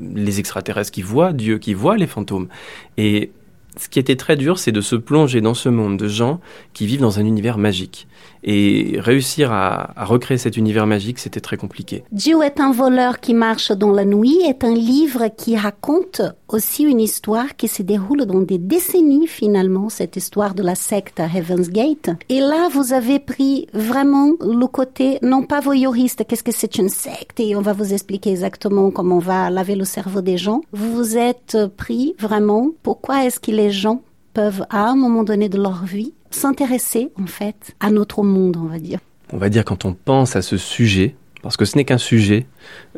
les 0.00 0.38
extraterrestres, 0.38 0.92
qui 0.92 1.02
voient 1.02 1.32
Dieu, 1.32 1.58
qui 1.58 1.74
voient 1.74 1.96
les 1.96 2.06
fantômes. 2.06 2.48
Et 2.96 3.32
ce 3.76 3.88
qui 3.88 3.98
était 3.98 4.16
très 4.16 4.36
dur, 4.36 4.58
c'est 4.58 4.72
de 4.72 4.80
se 4.80 4.96
plonger 4.96 5.40
dans 5.40 5.54
ce 5.54 5.68
monde 5.68 5.96
de 5.96 6.08
gens 6.08 6.40
qui 6.72 6.86
vivent 6.86 7.00
dans 7.00 7.18
un 7.18 7.24
univers 7.24 7.58
magique. 7.58 8.06
Et 8.44 8.96
réussir 8.98 9.52
à, 9.52 9.92
à 10.00 10.04
recréer 10.04 10.38
cet 10.38 10.56
univers 10.56 10.86
magique, 10.86 11.18
c'était 11.18 11.40
très 11.40 11.56
compliqué. 11.56 12.04
Dieu 12.10 12.42
est 12.42 12.60
un 12.60 12.72
voleur 12.72 13.20
qui 13.20 13.34
marche 13.34 13.72
dans 13.72 13.92
la 13.92 14.04
nuit 14.04 14.38
est 14.48 14.64
un 14.64 14.74
livre 14.74 15.28
qui 15.36 15.56
raconte 15.56 16.22
aussi 16.48 16.84
une 16.84 17.00
histoire 17.00 17.56
qui 17.56 17.68
se 17.68 17.82
déroule 17.82 18.26
dans 18.26 18.40
des 18.40 18.58
décennies 18.58 19.26
finalement, 19.26 19.88
cette 19.88 20.16
histoire 20.16 20.54
de 20.54 20.62
la 20.62 20.74
secte 20.74 21.20
Heaven's 21.20 21.70
Gate. 21.70 22.10
Et 22.28 22.40
là, 22.40 22.68
vous 22.70 22.92
avez 22.92 23.18
pris 23.18 23.66
vraiment 23.72 24.32
le 24.40 24.66
côté, 24.66 25.18
non 25.22 25.42
pas 25.42 25.60
voyeuriste, 25.60 26.24
qu'est-ce 26.26 26.42
que 26.42 26.52
c'est 26.52 26.76
une 26.76 26.88
secte 26.88 27.40
et 27.40 27.56
on 27.56 27.62
va 27.62 27.72
vous 27.72 27.92
expliquer 27.92 28.30
exactement 28.30 28.90
comment 28.90 29.16
on 29.16 29.20
va 29.20 29.50
laver 29.50 29.76
le 29.76 29.84
cerveau 29.84 30.20
des 30.20 30.38
gens. 30.38 30.60
Vous 30.72 30.92
vous 30.94 31.16
êtes 31.16 31.56
pris 31.76 32.14
vraiment, 32.18 32.70
pourquoi 32.82 33.24
est-ce 33.24 33.40
que 33.40 33.50
les 33.50 33.70
gens 33.70 34.02
peuvent 34.34 34.64
à 34.70 34.88
un 34.88 34.96
moment 34.96 35.24
donné 35.24 35.48
de 35.48 35.60
leur 35.60 35.84
vie 35.84 36.14
s'intéresser 36.34 37.10
en 37.20 37.26
fait 37.26 37.74
à 37.80 37.90
notre 37.90 38.22
monde, 38.22 38.56
on 38.56 38.66
va 38.66 38.78
dire. 38.78 38.98
On 39.32 39.38
va 39.38 39.48
dire 39.48 39.64
quand 39.64 39.84
on 39.84 39.94
pense 39.94 40.36
à 40.36 40.42
ce 40.42 40.56
sujet, 40.56 41.14
parce 41.42 41.56
que 41.56 41.64
ce 41.64 41.76
n'est 41.76 41.84
qu'un 41.84 41.98
sujet, 41.98 42.46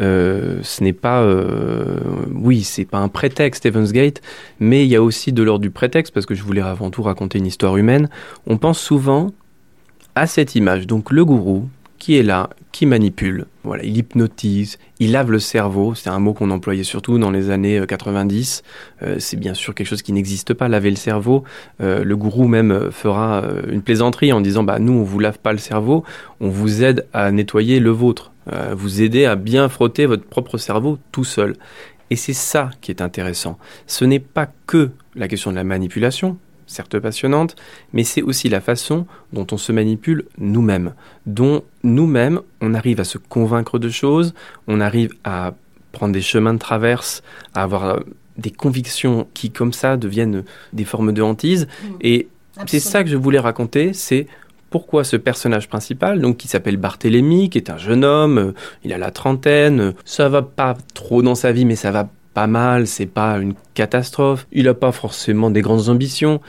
euh, 0.01 0.61
ce 0.63 0.83
n'est 0.83 0.93
pas, 0.93 1.23
euh, 1.23 2.01
oui, 2.33 2.63
c'est 2.63 2.85
pas 2.85 2.99
un 2.99 3.09
prétexte 3.09 3.65
Evans 3.67 3.91
Gate, 3.91 4.21
mais 4.61 4.85
il 4.85 4.91
y 4.91 4.97
a 4.97 5.03
aussi 5.03 5.33
de 5.33 5.43
l'ordre 5.43 5.63
du 5.63 5.71
prétexte 5.71 6.13
parce 6.13 6.27
que 6.27 6.35
je 6.35 6.43
voulais 6.43 6.61
avant 6.61 6.91
tout 6.91 7.03
raconter 7.03 7.39
une 7.39 7.47
histoire 7.47 7.77
humaine. 7.77 8.09
On 8.47 8.59
pense 8.59 8.79
souvent 8.79 9.31
à 10.15 10.27
cette 10.27 10.55
image, 10.55 10.87
donc 10.87 11.11
le 11.11 11.25
gourou 11.25 11.69
qui 12.05 12.19
est 12.19 12.23
là, 12.23 12.51
qui 12.71 12.85
manipule, 12.85 13.47
voilà, 13.63 13.83
il 13.83 13.97
hypnotise, 13.97 14.77
il 14.99 15.13
lave 15.13 15.31
le 15.31 15.39
cerveau, 15.39 15.95
c'est 15.95 16.11
un 16.11 16.19
mot 16.19 16.35
qu'on 16.35 16.51
employait 16.51 16.85
surtout 16.85 17.17
dans 17.17 17.31
les 17.31 17.49
années 17.49 17.83
90, 17.89 18.63
euh, 19.01 19.17
c'est 19.19 19.39
bien 19.39 19.55
sûr 19.55 19.75
quelque 19.75 19.87
chose 19.87 20.03
qui 20.03 20.13
n'existe 20.13 20.53
pas, 20.53 20.69
laver 20.69 20.91
le 20.91 20.97
cerveau, 20.97 21.45
euh, 21.81 22.05
le 22.05 22.15
gourou 22.15 22.47
même 22.47 22.91
fera 22.91 23.43
euh, 23.43 23.63
une 23.71 23.81
plaisanterie 23.81 24.35
en 24.35 24.43
disant, 24.43 24.65
bah 24.65 24.79
nous 24.81 24.93
on 24.93 25.03
vous 25.03 25.19
lave 25.19 25.39
pas 25.39 25.53
le 25.53 25.59
cerveau, 25.59 26.05
on 26.41 26.51
vous 26.51 26.85
aide 26.85 27.07
à 27.15 27.33
nettoyer 27.33 27.81
le 27.81 27.89
vôtre, 27.89 28.33
euh, 28.53 28.75
vous 28.77 29.01
aider 29.01 29.25
à 29.25 29.35
bien 29.35 29.71
frotter 29.71 30.05
votre 30.05 30.27
propre 30.27 30.59
cerveau 30.59 30.99
tout 31.11 31.25
seul. 31.25 31.57
Et 32.11 32.17
c'est 32.17 32.35
ça 32.35 32.69
qui 32.83 32.91
est 32.91 33.01
intéressant. 33.01 33.59
Ce 33.87 34.05
n'est 34.05 34.21
pas 34.21 34.47
que 34.67 34.91
la 35.15 35.27
question 35.27 35.51
de 35.51 35.57
la 35.57 35.65
manipulation, 35.65 36.37
certes 36.75 36.99
passionnante, 36.99 37.57
mais 37.93 38.05
c'est 38.05 38.23
aussi 38.23 38.49
la 38.49 38.61
façon 38.61 39.07
dont 39.33 39.47
on 39.53 39.57
se 39.57 39.73
manipule 39.73 40.27
nous-mêmes, 40.39 40.95
dont 41.27 41.63
nous-mêmes 41.83 42.41
on 42.61 42.75
arrive 42.75 43.01
à 43.01 43.05
se 43.05 43.19
convaincre 43.19 43.79
de 43.79 43.89
choses, 43.89 44.35
on 44.69 44.81
arrive 44.81 45.11
à 45.25 45.55
prendre 45.93 46.13
des 46.13 46.21
chemins 46.21 46.55
de 46.55 46.59
traverse, 46.59 47.23
à 47.55 47.63
avoir 47.63 48.01
des 48.37 48.51
convictions 48.51 49.29
qui 49.33 49.51
comme 49.51 49.73
ça 49.73 49.97
deviennent 49.97 50.45
des 50.73 50.85
formes 50.85 51.13
de 51.13 51.23
hantise. 51.23 51.67
Mmh. 51.67 51.89
Et 52.01 52.29
c'est 52.67 52.81
ça 52.81 53.05
que 53.05 53.11
je 53.11 53.17
voulais 53.17 53.39
raconter, 53.39 53.93
c'est 53.93 54.27
pourquoi 54.71 55.05
ce 55.05 55.17
personnage 55.17 55.69
principal, 55.69 56.21
donc 56.21 56.37
qui 56.37 56.49
s'appelle 56.49 56.77
Barthélemy, 56.77 57.49
qui 57.49 57.59
est 57.59 57.71
un 57.71 57.79
jeune 57.79 58.05
homme, 58.05 58.55
il 58.83 58.93
a 58.93 58.99
la 58.99 59.13
trentaine, 59.13 59.95
ça 60.05 60.29
va 60.29 60.43
pas 60.43 60.77
trop 60.95 61.23
dans 61.23 61.37
sa 61.37 61.53
vie, 61.53 61.65
mais 61.65 61.77
ça 61.77 61.93
va 61.93 62.09
pas 62.35 62.49
mal, 62.49 62.89
c'est 62.89 63.07
pas 63.07 63.39
une 63.39 63.55
catastrophe, 63.75 64.49
il 64.51 64.67
a 64.67 64.75
pas 64.75 64.91
forcément 64.91 65.51
des 65.51 65.63
grandes 65.63 65.89
ambitions. 65.89 66.41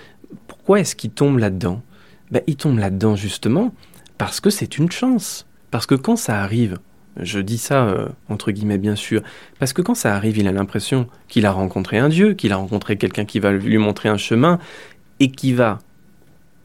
Pourquoi 0.65 0.79
est-ce 0.79 0.95
qu'il 0.95 1.11
tombe 1.11 1.37
là-dedans? 1.37 1.83
Ben, 2.31 2.41
Il 2.47 2.55
tombe 2.55 2.79
là-dedans 2.79 3.15
justement 3.15 3.71
parce 4.17 4.39
que 4.39 4.49
c'est 4.49 4.79
une 4.79 4.89
chance. 4.89 5.45
Parce 5.69 5.85
que 5.85 5.93
quand 5.93 6.15
ça 6.15 6.41
arrive 6.41 6.79
Je 7.21 7.37
dis 7.37 7.59
ça 7.59 7.85
euh, 7.85 8.07
entre 8.29 8.51
guillemets 8.51 8.79
bien 8.79 8.95
sûr, 8.95 9.21
parce 9.59 9.73
que 9.73 9.83
quand 9.83 9.93
ça 9.93 10.15
arrive, 10.15 10.39
il 10.39 10.47
a 10.47 10.51
l'impression 10.51 11.07
qu'il 11.27 11.45
a 11.45 11.51
rencontré 11.51 11.99
un 11.99 12.09
Dieu, 12.09 12.33
qu'il 12.33 12.51
a 12.51 12.55
rencontré 12.55 12.97
quelqu'un 12.97 13.25
qui 13.25 13.39
va 13.39 13.51
lui 13.51 13.77
montrer 13.77 14.09
un 14.09 14.17
chemin 14.17 14.57
et 15.19 15.29
qui 15.29 15.53
va 15.53 15.77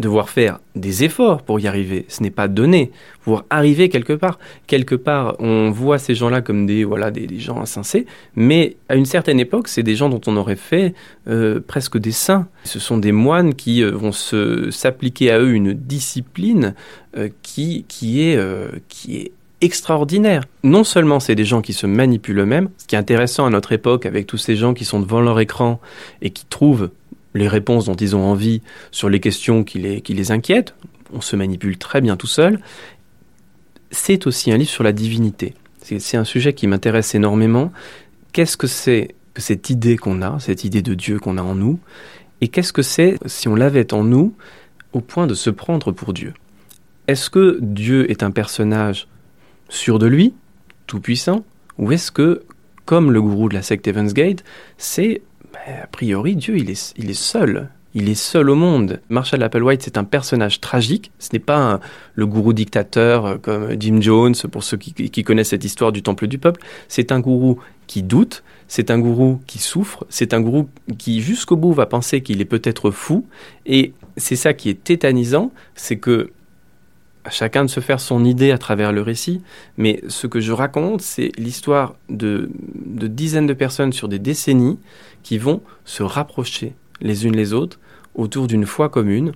devoir 0.00 0.28
faire 0.28 0.59
des 0.75 1.04
efforts 1.04 1.42
pour 1.42 1.61
y 1.61 1.69
arriver. 1.69 2.07
Ce 2.09 2.23
n'est 2.23 2.30
pas 2.30 2.49
donné 2.49 2.90
pour 3.23 3.45
arriver 3.50 3.88
quelque 3.88 4.12
part. 4.12 4.38
Quelque 4.66 4.95
part, 4.95 5.37
on 5.38 5.71
voit 5.71 5.99
ces 5.99 6.14
gens-là 6.14 6.40
comme 6.40 6.66
des 6.66 6.85
voilà 6.85 7.11
des, 7.11 7.38
gens 7.38 7.61
insensés, 7.61 8.07
mais 8.35 8.76
à 8.88 8.97
une 8.97 9.04
certaine 9.04 9.38
époque, 9.38 9.69
c'est 9.69 9.83
des 9.83 9.95
gens 9.95 10.09
dont 10.09 10.21
on 10.26 10.37
aurait 10.37 10.57
fait 10.57 10.95
euh, 11.28 11.61
presque 11.61 11.99
des 11.99 12.12
saints. 12.12 12.49
Ce 12.64 12.78
sont 12.78 12.99
des 12.99 13.12
moines 13.12 13.54
qui 13.54 13.83
euh, 13.83 13.90
vont 13.90 14.12
s'appliquer 14.12 15.30
à 15.30 15.38
eux 15.38 15.52
une 15.52 15.73
discipline 15.73 16.75
euh, 17.16 17.28
qui 17.42 17.85
qui 17.88 18.23
est 18.23 18.38
qui 18.88 19.19
est 19.19 19.33
extraordinaire. 19.61 20.45
Non 20.62 20.85
seulement 20.85 21.21
c'est 21.21 21.35
des 21.35 21.45
gens 21.45 21.61
qui 21.61 21.73
se 21.73 21.87
manipulent 21.87 22.40
eux-mêmes, 22.40 22.71
ce 22.78 22.87
qui 22.87 22.95
est 22.95 22.99
intéressant 22.99 23.47
à 23.47 23.50
notre 23.50 23.73
époque 23.73 24.07
avec 24.07 24.26
tous 24.26 24.38
ces 24.38 24.57
gens 24.57 24.75
qui 24.75 24.85
sont 24.85 25.00
devant 25.00 25.21
leur 25.21 25.38
écran 25.40 25.80
et 26.23 26.30
qui 26.30 26.47
trouvent 26.47 26.90
les 27.34 27.49
réponses 27.49 27.87
dont 27.87 27.94
ils 27.94 28.16
ont 28.16 28.25
envie 28.25 28.62
sur 28.90 29.08
les 29.08 29.20
questions 29.20 29.64
qui 29.64 29.78
les, 29.78 30.00
qui 30.00 30.14
les 30.14 30.32
inquiètent. 30.32 30.75
On 31.12 31.20
se 31.20 31.37
manipule 31.37 31.78
très 31.78 32.00
bien 32.00 32.16
tout 32.16 32.26
seul. 32.26 32.60
C'est 33.90 34.26
aussi 34.26 34.52
un 34.52 34.56
livre 34.56 34.70
sur 34.70 34.84
la 34.84 34.92
divinité. 34.92 35.54
C'est 35.82 36.16
un 36.16 36.25
sujet 36.25 36.52
qui 36.52 36.66
m'intéresse 36.66 37.14
énormément. 37.14 37.72
Qu'est-ce 38.32 38.56
que 38.56 38.68
c'est 38.68 39.14
que 39.34 39.42
cette 39.42 39.70
idée 39.70 39.96
qu'on 39.96 40.22
a, 40.22 40.38
cette 40.38 40.64
idée 40.64 40.82
de 40.82 40.94
Dieu 40.94 41.18
qu'on 41.18 41.37
a 41.37 41.42
en 41.42 41.56
nous? 41.56 41.80
Et 42.40 42.49
qu'est-ce 42.49 42.72
que 42.72 42.82
c'est 42.82 43.18
si 43.26 43.49
on 43.49 43.54
l'avait 43.54 43.92
en 43.92 44.04
nous 44.04 44.34
au 44.92 45.00
point 45.00 45.26
de 45.26 45.34
se 45.34 45.50
prendre 45.50 45.90
pour 45.92 46.12
Dieu? 46.12 46.32
Est-ce 47.08 47.28
que 47.28 47.58
Dieu 47.60 48.08
est 48.10 48.22
un 48.22 48.30
personnage 48.30 49.08
sûr 49.68 49.99
de 49.99 50.06
lui, 50.06 50.34
tout 50.87 51.00
puissant 51.00 51.44
Ou 51.78 51.90
est-ce 51.90 52.12
que, 52.12 52.42
comme 52.84 53.10
le 53.10 53.20
gourou 53.20 53.49
de 53.49 53.54
la 53.54 53.62
secte 53.62 53.88
Evans 53.88 54.12
Gate, 54.12 54.44
c'est 55.52 55.83
a 55.83 55.87
priori, 55.87 56.37
Dieu, 56.37 56.57
il 56.57 56.71
est, 56.71 56.95
il 56.97 57.11
est 57.11 57.14
seul. 57.14 57.69
Il 57.92 58.09
est 58.09 58.14
seul 58.14 58.50
au 58.50 58.54
monde. 58.54 59.00
Marshall 59.09 59.42
Applewhite, 59.42 59.83
c'est 59.83 59.99
un 59.99 60.04
personnage 60.04 60.61
tragique. 60.61 61.11
Ce 61.19 61.30
n'est 61.33 61.40
pas 61.40 61.80
le 62.14 62.26
gourou 62.26 62.52
dictateur 62.52 63.26
euh, 63.26 63.37
comme 63.37 63.80
Jim 63.80 64.00
Jones, 64.00 64.35
pour 64.52 64.62
ceux 64.62 64.76
qui, 64.76 65.25
connaissent 65.25 65.49
cette 65.49 65.64
histoire 65.64 65.90
du 65.90 66.02
temple 66.02 66.28
du 66.28 66.38
peuple. 66.38 66.61
C'est 66.87 67.11
un 67.11 67.19
gourou 67.19 67.59
qui 67.88 68.04
doute, 68.04 68.45
c'est 68.69 68.92
un 68.92 68.99
gourou 69.00 69.40
qui 69.49 69.59
souffre, 69.59 70.07
c'est 70.09 70.35
un 70.35 70.40
gourou 70.40 70.69
qui 70.99 71.21
jusqu'au 71.21 71.57
bout 71.57 71.73
va 71.73 71.87
penser 71.87 72.23
qu'il 72.23 72.40
est 72.40 72.45
peut-être 72.45 72.92
fou. 72.92 73.26
Et 73.66 73.92
c'est 74.16 74.37
ça 74.37 74.54
qui 74.54 74.69
est 74.69 74.85
tétanisant, 74.85 75.50
c'est 75.75 75.97
que 75.97 76.30
chacun 77.29 77.65
de 77.65 77.71
se 77.71 77.81
faire 77.81 78.00
son 78.00 78.25
idée 78.25 78.50
à 78.50 78.59
travers 78.59 78.93
le 78.93 79.03
récit, 79.03 79.43
mais 79.77 80.00
ce 80.09 80.27
que 80.27 80.41
je 80.41 80.53
raconte, 80.53 81.03
c'est 81.03 81.33
l'histoire 81.37 81.95
de, 82.09 82.50
de, 82.75 83.07
dizaines 83.07 83.47
de 83.47 83.53
personnes 83.53 83.93
sur 83.93 84.09
des 84.09 84.19
décennies 84.19 84.79
qui 85.23 85.37
vont 85.37 85.62
se 85.85 86.03
rapprocher 86.03 86.75
les 87.00 87.27
unes 87.27 87.37
les 87.37 87.53
autres 87.53 87.79
autour 88.15 88.47
d'une 88.47 88.67
foi 88.67 88.89
commune 88.89 89.33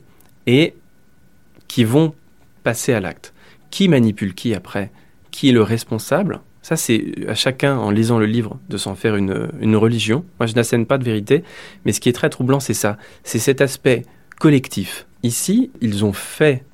et 0.46 0.74
qui 1.68 1.84
vont 1.84 2.14
passer 2.62 2.92
à 2.92 3.00
l'acte. 3.00 3.34
Qui 3.70 3.88
manipule 3.88 4.34
qui 4.34 4.54
après? 4.54 4.90
Qui 5.30 5.50
est 5.50 5.52
le 5.52 5.62
responsable? 5.62 6.40
Ça, 6.62 6.76
c'est 6.76 7.12
à 7.28 7.34
chacun, 7.34 7.76
en 7.76 7.90
lisant 7.90 8.18
le 8.18 8.24
livre, 8.24 8.58
de 8.70 8.78
s'en 8.78 8.94
faire 8.94 9.16
une, 9.16 9.50
une 9.60 9.76
religion. 9.76 10.24
Moi, 10.40 10.46
je 10.46 10.54
n'assène 10.54 10.86
pas 10.86 10.96
de 10.96 11.04
vérité, 11.04 11.44
mais 11.84 11.92
ce 11.92 12.00
qui 12.00 12.08
est 12.08 12.14
très 12.14 12.30
troublant, 12.30 12.60
c'est 12.60 12.72
ça. 12.72 12.96
C'est 13.22 13.38
cet 13.38 13.60
aspect 13.60 14.04
collectif. 14.38 15.06
Ici, 15.22 15.70
ils 15.82 16.04
ont 16.06 16.14
fait 16.14 16.64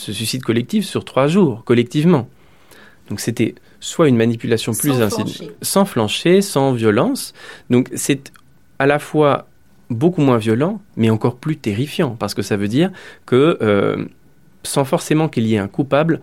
ce 0.00 0.12
suicide 0.12 0.42
collectif 0.42 0.84
sur 0.84 1.04
trois 1.04 1.26
jours, 1.26 1.62
collectivement. 1.64 2.28
Donc 3.08 3.20
c'était 3.20 3.54
soit 3.80 4.08
une 4.08 4.16
manipulation 4.16 4.72
plus 4.72 4.92
sans 4.92 5.08
flancher. 5.10 5.50
sans 5.62 5.84
flancher, 5.84 6.42
sans 6.42 6.72
violence. 6.72 7.34
Donc 7.68 7.88
c'est 7.94 8.32
à 8.78 8.86
la 8.86 8.98
fois 8.98 9.46
beaucoup 9.90 10.22
moins 10.22 10.38
violent, 10.38 10.80
mais 10.96 11.10
encore 11.10 11.36
plus 11.36 11.56
terrifiant, 11.56 12.16
parce 12.18 12.34
que 12.34 12.42
ça 12.42 12.56
veut 12.56 12.68
dire 12.68 12.90
que 13.26 13.58
euh, 13.60 14.06
sans 14.62 14.84
forcément 14.84 15.28
qu'il 15.28 15.46
y 15.46 15.54
ait 15.54 15.58
un 15.58 15.68
coupable, 15.68 16.20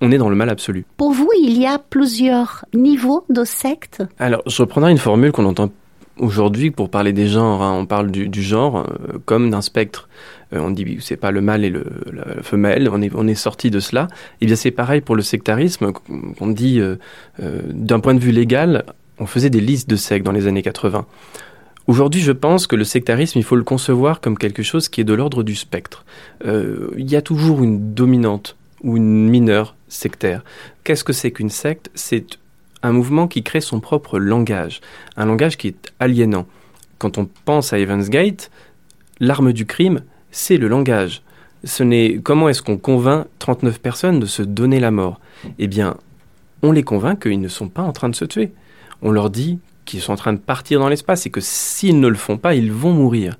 on 0.00 0.10
est 0.10 0.18
dans 0.18 0.30
le 0.30 0.36
mal 0.36 0.50
absolu. 0.50 0.84
Pour 0.96 1.12
vous, 1.12 1.30
il 1.38 1.58
y 1.58 1.66
a 1.66 1.78
plusieurs 1.78 2.64
niveaux 2.74 3.24
de 3.28 3.44
secte 3.44 4.02
Alors, 4.18 4.42
je 4.46 4.62
reprendrai 4.62 4.90
une 4.90 4.98
formule 4.98 5.32
qu'on 5.32 5.44
entend 5.44 5.70
aujourd'hui 6.18 6.70
pour 6.70 6.90
parler 6.90 7.12
des 7.12 7.26
genres. 7.26 7.62
Hein. 7.62 7.76
On 7.78 7.86
parle 7.86 8.10
du, 8.10 8.42
genre 8.42 8.78
euh, 8.78 9.18
comme 9.24 9.50
d'un 9.50 9.62
spectre. 9.62 10.08
Euh, 10.52 10.60
on 10.60 10.70
dit 10.70 10.98
c'est 11.00 11.16
pas 11.16 11.30
le 11.30 11.40
mâle 11.40 11.64
et 11.64 11.70
le, 11.70 11.84
la 12.12 12.42
femelle, 12.42 12.88
on 12.88 13.26
est, 13.26 13.34
sorti 13.34 13.70
de 13.70 13.80
cela. 13.80 14.08
Et 14.12 14.16
eh 14.42 14.46
bien 14.46 14.56
c'est 14.56 14.70
pareil 14.70 15.00
pour 15.00 15.16
le 15.16 15.22
sectarisme, 15.22 15.92
on 16.40 16.46
dit 16.48 16.80
euh, 16.80 16.96
d'un 17.38 18.00
point 18.00 18.14
de 18.14 18.20
vue 18.20 18.32
légal, 18.32 18.84
on 19.18 19.26
faisait 19.26 19.50
des 19.50 19.60
listes 19.60 19.88
de 19.88 19.96
sectes 19.96 20.24
dans 20.24 20.32
les 20.32 20.46
années 20.46 20.62
80. 20.62 21.06
Aujourd'hui, 21.86 22.22
je 22.22 22.32
pense 22.32 22.66
que 22.66 22.76
le 22.76 22.84
sectarisme, 22.84 23.38
il 23.38 23.44
faut 23.44 23.56
le 23.56 23.64
concevoir 23.64 24.22
comme 24.22 24.38
quelque 24.38 24.62
chose 24.62 24.88
qui 24.88 25.02
est 25.02 25.04
de 25.04 25.12
l'ordre 25.12 25.42
du 25.42 25.54
spectre. 25.54 26.04
il 26.44 27.10
y 27.10 27.16
a 27.16 27.20
toujours 27.20 27.62
une 27.62 27.92
dominante 27.92 28.56
ou 28.82 28.96
une 28.96 29.28
mineure 29.28 29.76
sectaire. 29.88 30.44
Qu'est-ce 30.82 31.04
que 31.04 31.12
c'est 31.12 31.30
qu'une 31.30 31.50
secte? 31.50 31.90
C'est 31.94 32.38
un 32.84 32.92
mouvement 32.92 33.26
qui 33.26 33.42
crée 33.42 33.62
son 33.62 33.80
propre 33.80 34.18
langage, 34.18 34.80
un 35.16 35.24
langage 35.24 35.56
qui 35.56 35.68
est 35.68 35.92
aliénant. 35.98 36.46
Quand 36.98 37.16
on 37.16 37.26
pense 37.46 37.72
à 37.72 37.78
Evans 37.78 38.04
Gate, 38.04 38.50
l'arme 39.20 39.52
du 39.52 39.64
crime, 39.64 40.02
c'est 40.30 40.58
le 40.58 40.68
langage. 40.68 41.22
Ce 41.64 41.82
n'est 41.82 42.20
comment 42.22 42.50
est-ce 42.50 42.60
qu'on 42.60 42.76
convainc 42.76 43.26
39 43.38 43.80
personnes 43.80 44.20
de 44.20 44.26
se 44.26 44.42
donner 44.42 44.80
la 44.80 44.90
mort? 44.90 45.18
Eh 45.58 45.66
bien, 45.66 45.96
on 46.62 46.72
les 46.72 46.82
convainc 46.82 47.22
qu'ils 47.22 47.40
ne 47.40 47.48
sont 47.48 47.68
pas 47.68 47.82
en 47.82 47.92
train 47.92 48.10
de 48.10 48.14
se 48.14 48.26
tuer. 48.26 48.52
On 49.00 49.10
leur 49.10 49.30
dit 49.30 49.58
qu'ils 49.86 50.02
sont 50.02 50.12
en 50.12 50.16
train 50.16 50.34
de 50.34 50.38
partir 50.38 50.78
dans 50.78 50.90
l'espace 50.90 51.24
et 51.24 51.30
que 51.30 51.40
s'ils 51.40 51.98
ne 51.98 52.08
le 52.08 52.16
font 52.16 52.36
pas, 52.36 52.54
ils 52.54 52.70
vont 52.70 52.92
mourir. 52.92 53.38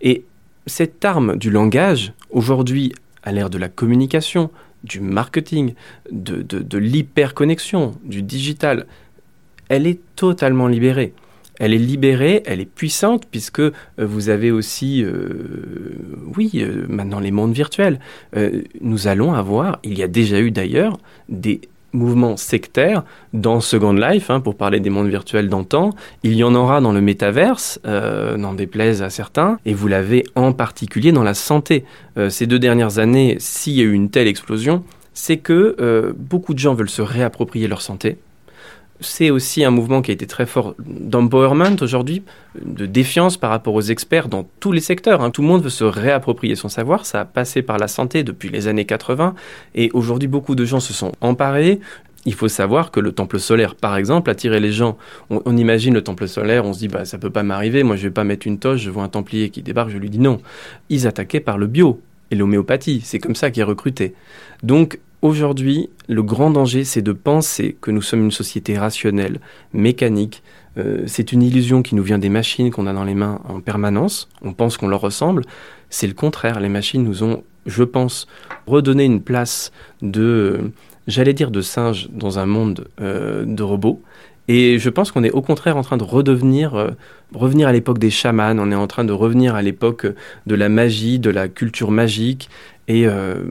Et 0.00 0.24
cette 0.66 1.04
arme 1.04 1.36
du 1.36 1.50
langage, 1.50 2.14
aujourd'hui, 2.30 2.94
à 3.22 3.32
l'ère 3.32 3.50
de 3.50 3.58
la 3.58 3.68
communication, 3.68 4.50
du 4.84 5.00
marketing, 5.00 5.74
de, 6.10 6.42
de, 6.42 6.60
de 6.60 6.78
l'hyperconnexion, 6.78 7.94
du 8.04 8.22
digital, 8.22 8.86
elle 9.68 9.86
est 9.86 10.00
totalement 10.16 10.68
libérée 10.68 11.12
elle 11.58 11.74
est 11.74 11.78
libérée, 11.78 12.42
elle 12.46 12.60
est 12.60 12.70
puissante, 12.70 13.26
puisque 13.30 13.60
euh, 13.60 13.72
vous 13.98 14.28
avez 14.28 14.50
aussi, 14.50 15.02
euh, 15.02 15.96
oui, 16.36 16.50
euh, 16.56 16.86
maintenant 16.88 17.20
les 17.20 17.30
mondes 17.30 17.52
virtuels. 17.52 17.98
nous 18.80 19.08
allons 19.08 19.32
avoir, 19.34 19.80
il 19.82 19.98
y 19.98 20.02
a 20.02 20.08
déjà 20.08 20.40
eu 20.40 20.50
d'ailleurs, 20.50 20.98
des 21.28 21.60
mouvements 21.92 22.36
sectaires 22.36 23.02
dans 23.32 23.60
Second 23.60 23.92
Life, 23.92 24.30
hein, 24.30 24.40
pour 24.40 24.56
parler 24.56 24.80
des 24.80 24.90
mondes 24.90 25.08
virtuels 25.08 25.48
d'antan. 25.48 25.90
Il 26.22 26.34
y 26.34 26.44
en 26.44 26.54
aura 26.54 26.80
dans 26.80 26.92
le 26.92 27.00
métaverse, 27.00 27.80
n'en 27.84 28.54
déplaise 28.54 29.02
à 29.02 29.10
certains, 29.10 29.58
et 29.64 29.74
vous 29.74 29.88
l'avez 29.88 30.24
en 30.34 30.52
particulier 30.52 31.12
dans 31.12 31.22
la 31.22 31.34
santé. 31.34 31.84
ces 32.28 32.46
deux 32.46 32.58
dernières 32.58 32.98
années, 32.98 33.36
s'il 33.38 33.74
y 33.74 33.80
a 33.80 33.84
eu 33.84 33.92
une 33.92 34.10
telle 34.10 34.28
explosion, 34.28 34.84
c'est 35.14 35.38
que 35.38 36.14
beaucoup 36.18 36.54
de 36.54 36.58
gens 36.58 36.74
veulent 36.74 36.90
se 36.90 37.02
réapproprier 37.02 37.68
leur 37.68 37.80
santé 37.80 38.18
c'est 39.00 39.30
aussi 39.30 39.64
un 39.64 39.70
mouvement 39.70 40.02
qui 40.02 40.10
a 40.10 40.14
été 40.14 40.26
très 40.26 40.46
fort 40.46 40.74
d'empowerment 40.78 41.76
aujourd'hui, 41.80 42.22
de 42.64 42.86
défiance 42.86 43.36
par 43.36 43.50
rapport 43.50 43.74
aux 43.74 43.82
experts 43.82 44.28
dans 44.28 44.48
tous 44.60 44.72
les 44.72 44.80
secteurs. 44.80 45.22
Hein. 45.22 45.30
Tout 45.30 45.42
le 45.42 45.48
monde 45.48 45.62
veut 45.62 45.70
se 45.70 45.84
réapproprier 45.84 46.56
son 46.56 46.68
savoir. 46.68 47.06
Ça 47.06 47.20
a 47.20 47.24
passé 47.24 47.62
par 47.62 47.78
la 47.78 47.88
santé 47.88 48.24
depuis 48.24 48.48
les 48.48 48.66
années 48.66 48.84
80. 48.84 49.34
Et 49.74 49.90
aujourd'hui, 49.92 50.28
beaucoup 50.28 50.54
de 50.54 50.64
gens 50.64 50.80
se 50.80 50.92
sont 50.92 51.12
emparés. 51.20 51.80
Il 52.26 52.34
faut 52.34 52.48
savoir 52.48 52.90
que 52.90 52.98
le 53.00 53.12
temple 53.12 53.38
solaire, 53.38 53.74
par 53.74 53.96
exemple, 53.96 54.30
attirait 54.30 54.60
les 54.60 54.72
gens. 54.72 54.98
On, 55.30 55.56
imagine 55.56 55.94
le 55.94 56.02
temple 56.02 56.26
solaire, 56.26 56.64
on 56.64 56.72
se 56.72 56.80
dit, 56.80 56.88
bah, 56.88 57.04
ça 57.04 57.18
peut 57.18 57.30
pas 57.30 57.44
m'arriver. 57.44 57.84
Moi, 57.84 57.96
je 57.96 58.02
vais 58.02 58.12
pas 58.12 58.24
mettre 58.24 58.46
une 58.46 58.58
toche. 58.58 58.80
Je 58.80 58.90
vois 58.90 59.04
un 59.04 59.08
templier 59.08 59.50
qui 59.50 59.62
débarque, 59.62 59.90
je 59.90 59.98
lui 59.98 60.10
dis 60.10 60.18
non. 60.18 60.40
Ils 60.90 61.06
attaquaient 61.06 61.40
par 61.40 61.56
le 61.56 61.68
bio 61.68 62.00
et 62.30 62.36
l'homéopathie. 62.36 63.00
C'est 63.04 63.18
comme 63.18 63.36
ça 63.36 63.50
qu'ils 63.50 63.64
recruté. 63.64 64.14
Donc, 64.62 64.98
Aujourd'hui, 65.20 65.90
le 66.06 66.22
grand 66.22 66.52
danger, 66.52 66.84
c'est 66.84 67.02
de 67.02 67.12
penser 67.12 67.76
que 67.80 67.90
nous 67.90 68.02
sommes 68.02 68.22
une 68.22 68.30
société 68.30 68.78
rationnelle, 68.78 69.40
mécanique. 69.72 70.44
Euh, 70.76 71.02
c'est 71.06 71.32
une 71.32 71.42
illusion 71.42 71.82
qui 71.82 71.96
nous 71.96 72.04
vient 72.04 72.18
des 72.18 72.28
machines 72.28 72.70
qu'on 72.70 72.86
a 72.86 72.92
dans 72.92 73.02
les 73.02 73.16
mains 73.16 73.40
en 73.48 73.60
permanence. 73.60 74.28
On 74.42 74.52
pense 74.52 74.76
qu'on 74.76 74.86
leur 74.86 75.00
ressemble. 75.00 75.42
C'est 75.90 76.06
le 76.06 76.14
contraire. 76.14 76.60
Les 76.60 76.68
machines 76.68 77.02
nous 77.02 77.24
ont, 77.24 77.42
je 77.66 77.82
pense, 77.82 78.28
redonné 78.68 79.04
une 79.04 79.20
place 79.20 79.72
de, 80.02 80.70
j'allais 81.08 81.34
dire 81.34 81.50
de 81.50 81.62
singe 81.62 82.08
dans 82.12 82.38
un 82.38 82.46
monde 82.46 82.86
euh, 83.00 83.44
de 83.44 83.62
robots. 83.64 84.00
Et 84.46 84.78
je 84.78 84.88
pense 84.88 85.10
qu'on 85.10 85.24
est 85.24 85.32
au 85.32 85.42
contraire 85.42 85.76
en 85.76 85.82
train 85.82 85.98
de 85.98 86.04
redevenir, 86.04 86.74
euh, 86.76 86.90
revenir 87.34 87.68
à 87.68 87.72
l'époque 87.72 87.98
des 87.98 88.08
chamans, 88.10 88.56
on 88.58 88.70
est 88.70 88.76
en 88.76 88.86
train 88.86 89.04
de 89.04 89.12
revenir 89.12 89.54
à 89.54 89.62
l'époque 89.62 90.06
de 90.46 90.54
la 90.54 90.70
magie, 90.70 91.18
de 91.18 91.28
la 91.28 91.48
culture 91.48 91.90
magique, 91.90 92.48
et 92.88 93.06
euh, 93.06 93.44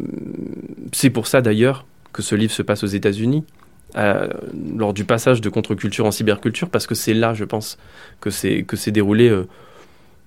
c'est 0.92 1.12
pour 1.12 1.28
ça 1.28 1.42
d'ailleurs 1.42 1.86
que 2.12 2.22
ce 2.22 2.36
livre 2.36 2.52
se 2.52 2.64
passe 2.64 2.84
aux 2.84 2.88
États-Unis. 2.88 3.46
Euh, 3.96 4.28
lors 4.76 4.94
du 4.94 5.06
passage 5.06 5.40
de 5.40 5.48
contre-culture 5.50 6.06
en 6.06 6.12
cyberculture, 6.12 6.70
parce 6.70 6.86
que 6.86 6.94
c'est 6.94 7.14
là, 7.14 7.34
je 7.34 7.46
pense, 7.46 7.78
que 8.20 8.30
c'est 8.30 8.64
que 8.64 8.76
c'est 8.76 8.92
déroulé 8.92 9.30
euh, 9.30 9.48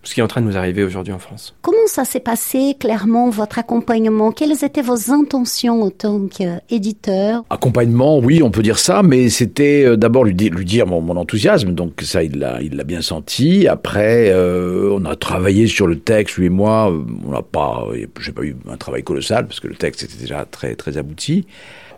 ce 0.03 0.15
qui 0.15 0.21
est 0.21 0.23
en 0.23 0.29
train 0.29 0.41
de 0.41 0.47
nous 0.47 0.57
arriver 0.57 0.83
aujourd'hui 0.83 1.13
en 1.13 1.19
France. 1.19 1.55
Comment 1.61 1.87
ça 1.87 2.05
s'est 2.05 2.21
passé 2.21 2.75
clairement, 2.79 3.29
votre 3.29 3.59
accompagnement? 3.59 4.33
Quelles 4.33 4.65
étaient 4.65 4.83
vos 4.83 5.11
intentions 5.11 5.83
en 5.83 5.91
tant 5.91 6.27
qu'éditeur? 6.27 7.45
Accompagnement, 7.51 8.19
oui, 8.19 8.43
on 8.43 8.51
peut 8.51 8.63
dire 8.63 8.79
ça, 8.79 9.03
mais 9.03 9.29
c'était 9.29 9.85
euh, 9.85 9.97
d'abord 9.97 10.25
lui, 10.25 10.35
lui, 10.35 10.65
dire 10.65 10.87
mon, 10.87 11.03
mon, 11.03 11.17
enthousiasme, 11.17 11.73
donc 11.73 12.01
ça, 12.03 12.23
il 12.23 12.39
l'a, 12.39 12.63
il 12.63 12.77
l'a 12.77 12.85
bien 12.85 13.03
senti. 13.03 13.69
Après, 13.69 14.31
euh, 14.31 14.97
on 14.99 15.05
a 15.05 15.17
travaillé 15.17 15.67
sur 15.67 15.87
le 15.87 15.99
texte, 15.99 16.37
lui 16.37 16.47
et 16.47 16.51
moi, 16.51 16.91
euh, 16.91 17.03
on 17.27 17.33
n'a 17.33 17.43
pas, 17.43 17.87
j'ai 18.21 18.33
pas 18.33 18.43
eu 18.43 18.57
un 18.71 18.77
travail 18.79 19.03
colossal, 19.03 19.47
parce 19.47 19.61
que 19.61 19.69
le 19.69 19.77
texte 19.77 20.03
était 20.03 20.19
déjà 20.19 20.47
très, 20.51 20.77
très 20.77 20.97
abouti. 20.97 21.47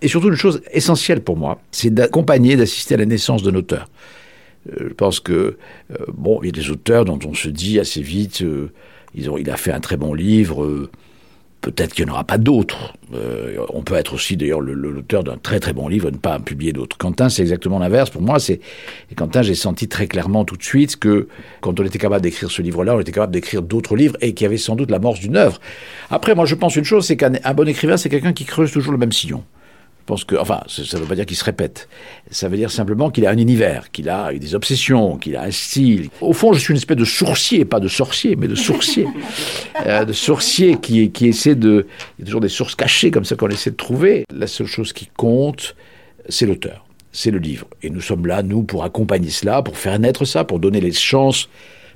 Et 0.00 0.08
surtout, 0.08 0.28
une 0.28 0.34
chose 0.34 0.60
essentielle 0.72 1.20
pour 1.20 1.36
moi, 1.36 1.60
c'est 1.70 1.94
d'accompagner, 1.94 2.56
d'assister 2.56 2.94
à 2.94 2.98
la 2.98 3.06
naissance 3.06 3.44
d'un 3.44 3.54
auteur. 3.54 3.86
Euh, 4.70 4.88
je 4.88 4.94
pense 4.94 5.20
que, 5.20 5.32
euh, 5.32 5.96
bon, 6.12 6.40
il 6.42 6.46
y 6.46 6.48
a 6.48 6.52
des 6.52 6.70
auteurs 6.70 7.04
dont 7.04 7.18
on 7.26 7.34
se 7.34 7.48
dit 7.48 7.78
assez 7.78 8.02
vite, 8.02 8.42
euh, 8.42 8.70
ils 9.14 9.30
ont, 9.30 9.38
il 9.38 9.50
a 9.50 9.56
fait 9.56 9.72
un 9.72 9.80
très 9.80 9.96
bon 9.96 10.14
livre, 10.14 10.88
peut-être 11.60 11.92
qu'il 11.92 12.06
n'y 12.06 12.10
en 12.10 12.14
aura 12.14 12.24
pas 12.24 12.38
d'autres. 12.38 12.94
on 13.74 13.82
peut 13.82 13.94
être 13.94 14.14
aussi 14.14 14.38
d'ailleurs 14.38 14.62
l'auteur 14.62 15.22
d'un 15.22 15.36
très 15.36 15.60
très 15.60 15.74
bon 15.74 15.86
livre 15.86 16.08
et 16.08 16.10
ne 16.10 16.16
pas 16.16 16.38
publier 16.38 16.72
d'autres. 16.72 16.96
Quentin, 16.96 17.28
c'est 17.28 17.42
exactement 17.42 17.78
l'inverse. 17.78 18.08
Pour 18.08 18.22
moi, 18.22 18.40
c'est 18.40 18.60
Quentin, 19.14 19.42
j'ai 19.42 19.54
senti 19.54 19.86
très 19.86 20.06
clairement 20.06 20.46
tout 20.46 20.56
de 20.56 20.62
suite 20.62 20.96
que 20.96 21.28
quand 21.60 21.78
on 21.78 21.84
était 21.84 21.98
capable 21.98 22.22
d'écrire 22.22 22.50
ce 22.50 22.62
livre-là, 22.62 22.96
on 22.96 23.00
était 23.00 23.12
capable 23.12 23.34
d'écrire 23.34 23.60
d'autres 23.60 23.96
livres 23.96 24.16
et 24.22 24.32
qu'il 24.32 24.46
y 24.46 24.48
avait 24.48 24.56
sans 24.56 24.76
doute 24.76 24.90
l'amorce 24.90 25.20
d'une 25.20 25.36
œuvre. 25.36 25.60
Après, 26.08 26.34
moi, 26.34 26.46
je 26.46 26.54
pense 26.54 26.74
une 26.74 26.84
chose, 26.84 27.04
c'est 27.04 27.18
qu'un 27.18 27.32
bon 27.54 27.68
écrivain, 27.68 27.98
c'est 27.98 28.08
quelqu'un 28.08 28.32
qui 28.32 28.46
creuse 28.46 28.72
toujours 28.72 28.92
le 28.92 28.98
même 28.98 29.12
sillon. 29.12 29.44
Je 30.02 30.06
pense 30.06 30.24
que, 30.24 30.34
enfin, 30.34 30.62
ça 30.66 30.96
ne 30.96 31.02
veut 31.02 31.08
pas 31.08 31.14
dire 31.14 31.26
qu'il 31.26 31.36
se 31.36 31.44
répète. 31.44 31.88
Ça 32.28 32.48
veut 32.48 32.56
dire 32.56 32.72
simplement 32.72 33.08
qu'il 33.08 33.24
a 33.24 33.30
un 33.30 33.38
univers, 33.38 33.92
qu'il 33.92 34.08
a 34.08 34.32
des 34.32 34.56
obsessions, 34.56 35.16
qu'il 35.16 35.36
a 35.36 35.42
un 35.42 35.52
style. 35.52 36.08
Au 36.20 36.32
fond, 36.32 36.52
je 36.52 36.58
suis 36.58 36.72
une 36.72 36.76
espèce 36.76 36.96
de 36.96 37.04
sourcier, 37.04 37.64
pas 37.64 37.78
de 37.78 37.86
sorcier, 37.86 38.34
mais 38.34 38.48
de 38.48 38.56
sourcier. 38.56 39.06
euh, 39.86 40.04
de 40.04 40.12
sourcier 40.12 40.78
qui, 40.82 41.12
qui 41.12 41.28
essaie 41.28 41.54
de. 41.54 41.86
Il 42.18 42.22
y 42.22 42.24
a 42.24 42.26
toujours 42.26 42.40
des 42.40 42.48
sources 42.48 42.74
cachées 42.74 43.12
comme 43.12 43.24
ça 43.24 43.36
qu'on 43.36 43.46
essaie 43.46 43.70
de 43.70 43.76
trouver. 43.76 44.24
La 44.34 44.48
seule 44.48 44.66
chose 44.66 44.92
qui 44.92 45.06
compte, 45.06 45.76
c'est 46.28 46.46
l'auteur, 46.46 46.84
c'est 47.12 47.30
le 47.30 47.38
livre. 47.38 47.68
Et 47.84 47.88
nous 47.88 48.00
sommes 48.00 48.26
là, 48.26 48.42
nous, 48.42 48.64
pour 48.64 48.82
accompagner 48.82 49.30
cela, 49.30 49.62
pour 49.62 49.78
faire 49.78 49.96
naître 50.00 50.24
ça, 50.24 50.42
pour 50.42 50.58
donner 50.58 50.80
les 50.80 50.92
chances 50.92 51.48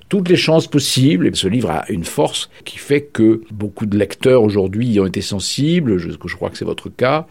toutes 0.08 0.28
les 0.28 0.36
chances 0.36 0.68
possibles. 0.68 1.26
Et 1.26 1.34
ce 1.34 1.48
livre 1.48 1.70
a 1.70 1.84
une 1.90 2.04
force 2.04 2.50
qui 2.64 2.78
fait 2.78 3.02
que 3.02 3.42
beaucoup 3.50 3.86
de 3.86 3.98
lecteurs 3.98 4.44
aujourd'hui 4.44 4.86
y 4.86 5.00
ont 5.00 5.06
été 5.06 5.20
sensibles. 5.20 5.98
Je, 5.98 6.10
je 6.10 6.36
crois 6.36 6.50
que 6.50 6.56
c'est 6.56 6.64
votre 6.64 6.88
cas. 6.88 7.26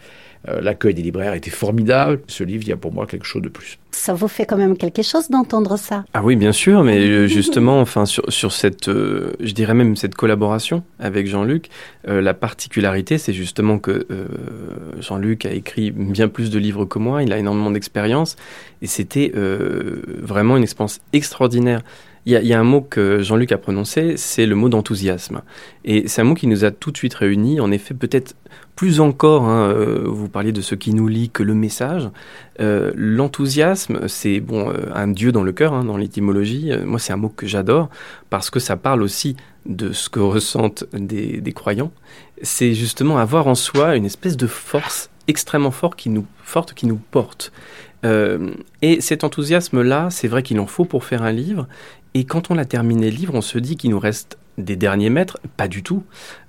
Euh, 0.47 0.61
l'accueil 0.61 0.93
des 0.93 1.01
libraires 1.01 1.33
était 1.33 1.49
formidable. 1.49 2.21
Ce 2.27 2.43
livre, 2.43 2.63
il 2.63 2.69
y 2.69 2.73
a 2.73 2.77
pour 2.77 2.93
moi 2.93 3.07
quelque 3.07 3.25
chose 3.25 3.41
de 3.41 3.49
plus. 3.49 3.79
Ça 3.91 4.13
vous 4.13 4.27
fait 4.27 4.45
quand 4.45 4.57
même 4.57 4.77
quelque 4.77 5.01
chose 5.01 5.29
d'entendre 5.29 5.77
ça? 5.77 6.05
Ah 6.13 6.21
oui, 6.23 6.35
bien 6.35 6.51
sûr, 6.51 6.83
mais 6.83 6.99
euh, 6.99 7.27
justement, 7.27 7.81
enfin, 7.81 8.05
sur, 8.05 8.31
sur 8.31 8.51
cette, 8.51 8.87
euh, 8.87 9.33
je 9.39 9.53
dirais 9.53 9.73
même 9.73 9.95
cette 9.95 10.15
collaboration 10.15 10.83
avec 10.99 11.27
Jean-Luc, 11.27 11.69
la 12.07 12.33
particularité, 12.35 13.17
c'est 13.17 13.33
justement 13.33 13.79
que 13.79 14.05
Jean-Luc 14.99 15.45
a 15.45 15.51
écrit 15.51 15.91
bien 15.91 16.27
plus 16.27 16.51
de 16.51 16.59
livres 16.59 16.85
que 16.85 16.99
moi, 16.99 17.23
il 17.23 17.33
a 17.33 17.37
énormément 17.37 17.71
d'expérience, 17.71 18.35
et 18.83 18.87
c'était 18.87 19.31
vraiment 19.33 20.55
une 20.57 20.63
expérience 20.63 20.99
extraordinaire. 21.13 21.81
Il 22.27 22.33
y, 22.33 22.53
a, 22.53 22.59
un 22.59 22.63
mot 22.63 22.81
que 22.81 23.21
Jean-Luc 23.21 23.51
a 23.51 23.59
prononcé, 23.59 24.17
c'est 24.17 24.47
le 24.47 24.55
mot 24.55 24.67
d'enthousiasme. 24.67 25.43
Et 25.83 26.07
c'est 26.07 26.21
un 26.21 26.23
mot 26.23 26.33
qui 26.33 26.47
nous 26.47 26.65
a 26.65 26.71
tout 26.71 26.91
de 26.91 26.97
suite 26.97 27.13
réunis. 27.13 27.59
En 27.59 27.71
effet, 27.71 27.93
peut-être 27.93 28.35
plus 28.75 28.99
encore, 28.99 29.43
hein, 29.43 29.69
euh, 29.69 30.03
vous 30.05 30.27
parliez 30.27 30.51
de 30.51 30.61
ce 30.61 30.75
qui 30.75 30.93
nous 30.93 31.07
lie 31.07 31.29
que 31.29 31.43
le 31.43 31.53
message. 31.53 32.09
Euh, 32.59 32.91
L'enthousiasme, 32.95 34.07
c'est 34.07 34.39
bon, 34.39 34.69
euh, 34.69 34.89
un 34.93 35.07
dieu 35.07 35.31
dans 35.31 35.43
le 35.43 35.51
cœur, 35.51 35.73
hein, 35.73 35.85
dans 35.85 35.97
l'étymologie. 35.97 36.71
Moi, 36.83 36.99
c'est 36.99 37.13
un 37.13 37.17
mot 37.17 37.29
que 37.29 37.47
j'adore 37.47 37.89
parce 38.29 38.49
que 38.49 38.59
ça 38.59 38.75
parle 38.75 39.01
aussi 39.01 39.37
de 39.65 39.93
ce 39.93 40.09
que 40.09 40.19
ressentent 40.19 40.85
des, 40.93 41.53
croyants. 41.53 41.91
C'est 42.41 42.73
justement 42.73 43.17
avoir 43.17 43.47
en 43.47 43.55
soi 43.55 43.95
une 43.95 44.05
espèce 44.05 44.35
de 44.35 44.47
force 44.47 45.09
extrêmement 45.27 45.71
forte 45.71 45.95
qui 45.95 46.09
nous, 46.09 46.25
porte. 47.11 47.51
Et 48.83 49.01
cet 49.01 49.23
enthousiasme-là, 49.23 50.09
c'est 50.11 50.27
vrai 50.27 50.43
qu'il 50.43 50.59
en 50.59 50.67
faut 50.67 50.85
pour 50.85 51.03
faire 51.03 51.23
un 51.23 51.31
livre. 51.31 51.67
Et 52.15 52.23
quand 52.23 52.49
on 52.49 52.57
a 52.57 52.63
terminé 52.63 53.11
le 53.11 53.17
livre, 53.17 53.35
on 53.35 53.41
se 53.41 53.59
dit 53.59 53.75
qu'il 53.75 53.89
nous 53.89 53.99
reste 53.99 54.37
des 54.57 54.77
derniers 54.77 55.09
mètres, 55.09 55.37
pas 55.57 55.67
du 55.67 55.83
tout. 55.83 56.03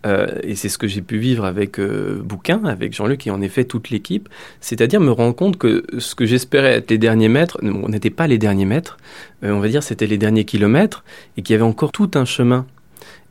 Euh, 0.07 0.29
et 0.45 0.55
c'est 0.55 0.69
ce 0.69 0.79
que 0.79 0.87
j'ai 0.87 1.03
pu 1.03 1.19
vivre 1.19 1.45
avec 1.45 1.81
euh, 1.81 2.23
Bouquin, 2.23 2.65
avec 2.67 2.95
Jean-Luc 2.95 3.27
et 3.27 3.33
en 3.33 3.41
effet 3.41 3.65
toute 3.65 3.91
l'équipe. 3.91 4.29
C'est-à-dire 4.61 5.01
me 5.01 5.11
rendre 5.11 5.35
compte 5.35 5.59
que 5.59 5.85
ce 5.99 6.15
que 6.15 6.25
j'espérais 6.25 6.75
être 6.75 6.89
les 6.89 6.99
derniers 6.99 7.29
mètres, 7.29 7.59
on 7.63 7.89
n'était 7.89 8.11
pas 8.11 8.29
les 8.29 8.39
derniers 8.39 8.65
mètres. 8.65 8.97
Euh, 9.43 9.51
on 9.51 9.59
va 9.59 9.67
dire 9.67 9.83
c'était 9.83 10.07
les 10.07 10.19
derniers 10.19 10.45
kilomètres 10.45 11.03
et 11.37 11.43
qu'il 11.43 11.55
y 11.55 11.57
avait 11.57 11.65
encore 11.65 11.91
tout 11.91 12.13
un 12.15 12.25
chemin. 12.25 12.65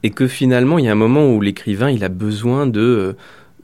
Et 0.03 0.10
que 0.10 0.27
finalement, 0.27 0.77
il 0.77 0.83
y 0.83 0.89
a 0.89 0.91
un 0.91 0.95
moment 0.95 1.33
où 1.33 1.39
l'écrivain, 1.39 1.89
il 1.89 2.03
a 2.03 2.10
besoin 2.10 2.67
de... 2.67 3.15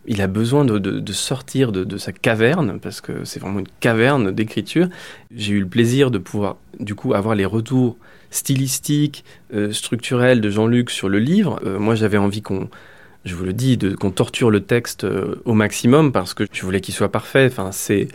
Il 0.08 0.20
a 0.24 0.28
besoin 0.28 0.66
de 0.66 1.14
sortir 1.14 1.72
de, 1.72 1.84
de, 1.84 1.98
sa 1.98 2.12
caverne, 2.12 2.80
parce 2.82 3.02
que 3.02 3.24
c'est 3.24 3.40
vraiment 3.40 3.60
une 3.60 3.68
caverne 3.82 4.32
d'écriture. 4.32 4.88
J'ai 5.30 5.54
eu 5.54 5.60
le 5.60 5.68
plaisir 5.68 6.10
de 6.10 6.18
pouvoir, 6.18 6.58
du 6.80 6.96
coup, 6.96 7.14
avoir 7.14 7.36
les 7.36 7.46
retours 7.46 7.98
stylistiques, 8.32 9.24
euh, 9.54 9.72
structurels 9.72 10.42
de 10.42 10.50
Jean-Luc 10.50 10.90
sur 10.90 11.10
le 11.10 11.20
livre. 11.20 11.60
Euh, 11.66 11.78
moi, 11.78 11.94
j'avais 11.96 12.18
envie 12.18 12.42
qu'on, 12.42 12.70
je 13.26 13.36
vous 13.36 13.44
le 13.44 13.54
dis, 13.54 13.78
qu'on 14.00 14.10
torture 14.10 14.50
le 14.50 14.62
texte 14.62 15.04
euh, 15.04 15.36
au 15.46 15.54
maximum, 15.54 16.12
parce 16.12 16.34
que 16.34 16.46
je 16.52 16.64
voulais 16.64 16.82
qu'il 16.82 16.96
soit 16.96 17.12
parfait. 17.12 17.46
Enfin, 17.46 17.72
c'est... 17.72 18.08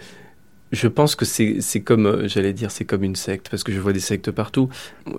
Je 0.72 0.88
pense 0.88 1.14
que 1.14 1.24
c'est 1.24 1.80
comme, 1.80 2.26
j'allais 2.26 2.52
dire, 2.52 2.72
c'est 2.72 2.84
comme 2.84 3.04
une 3.04 3.14
secte, 3.14 3.48
parce 3.48 3.62
que 3.62 3.70
je 3.70 3.78
vois 3.78 3.92
des 3.92 4.00
sectes 4.00 4.32
partout. 4.32 4.68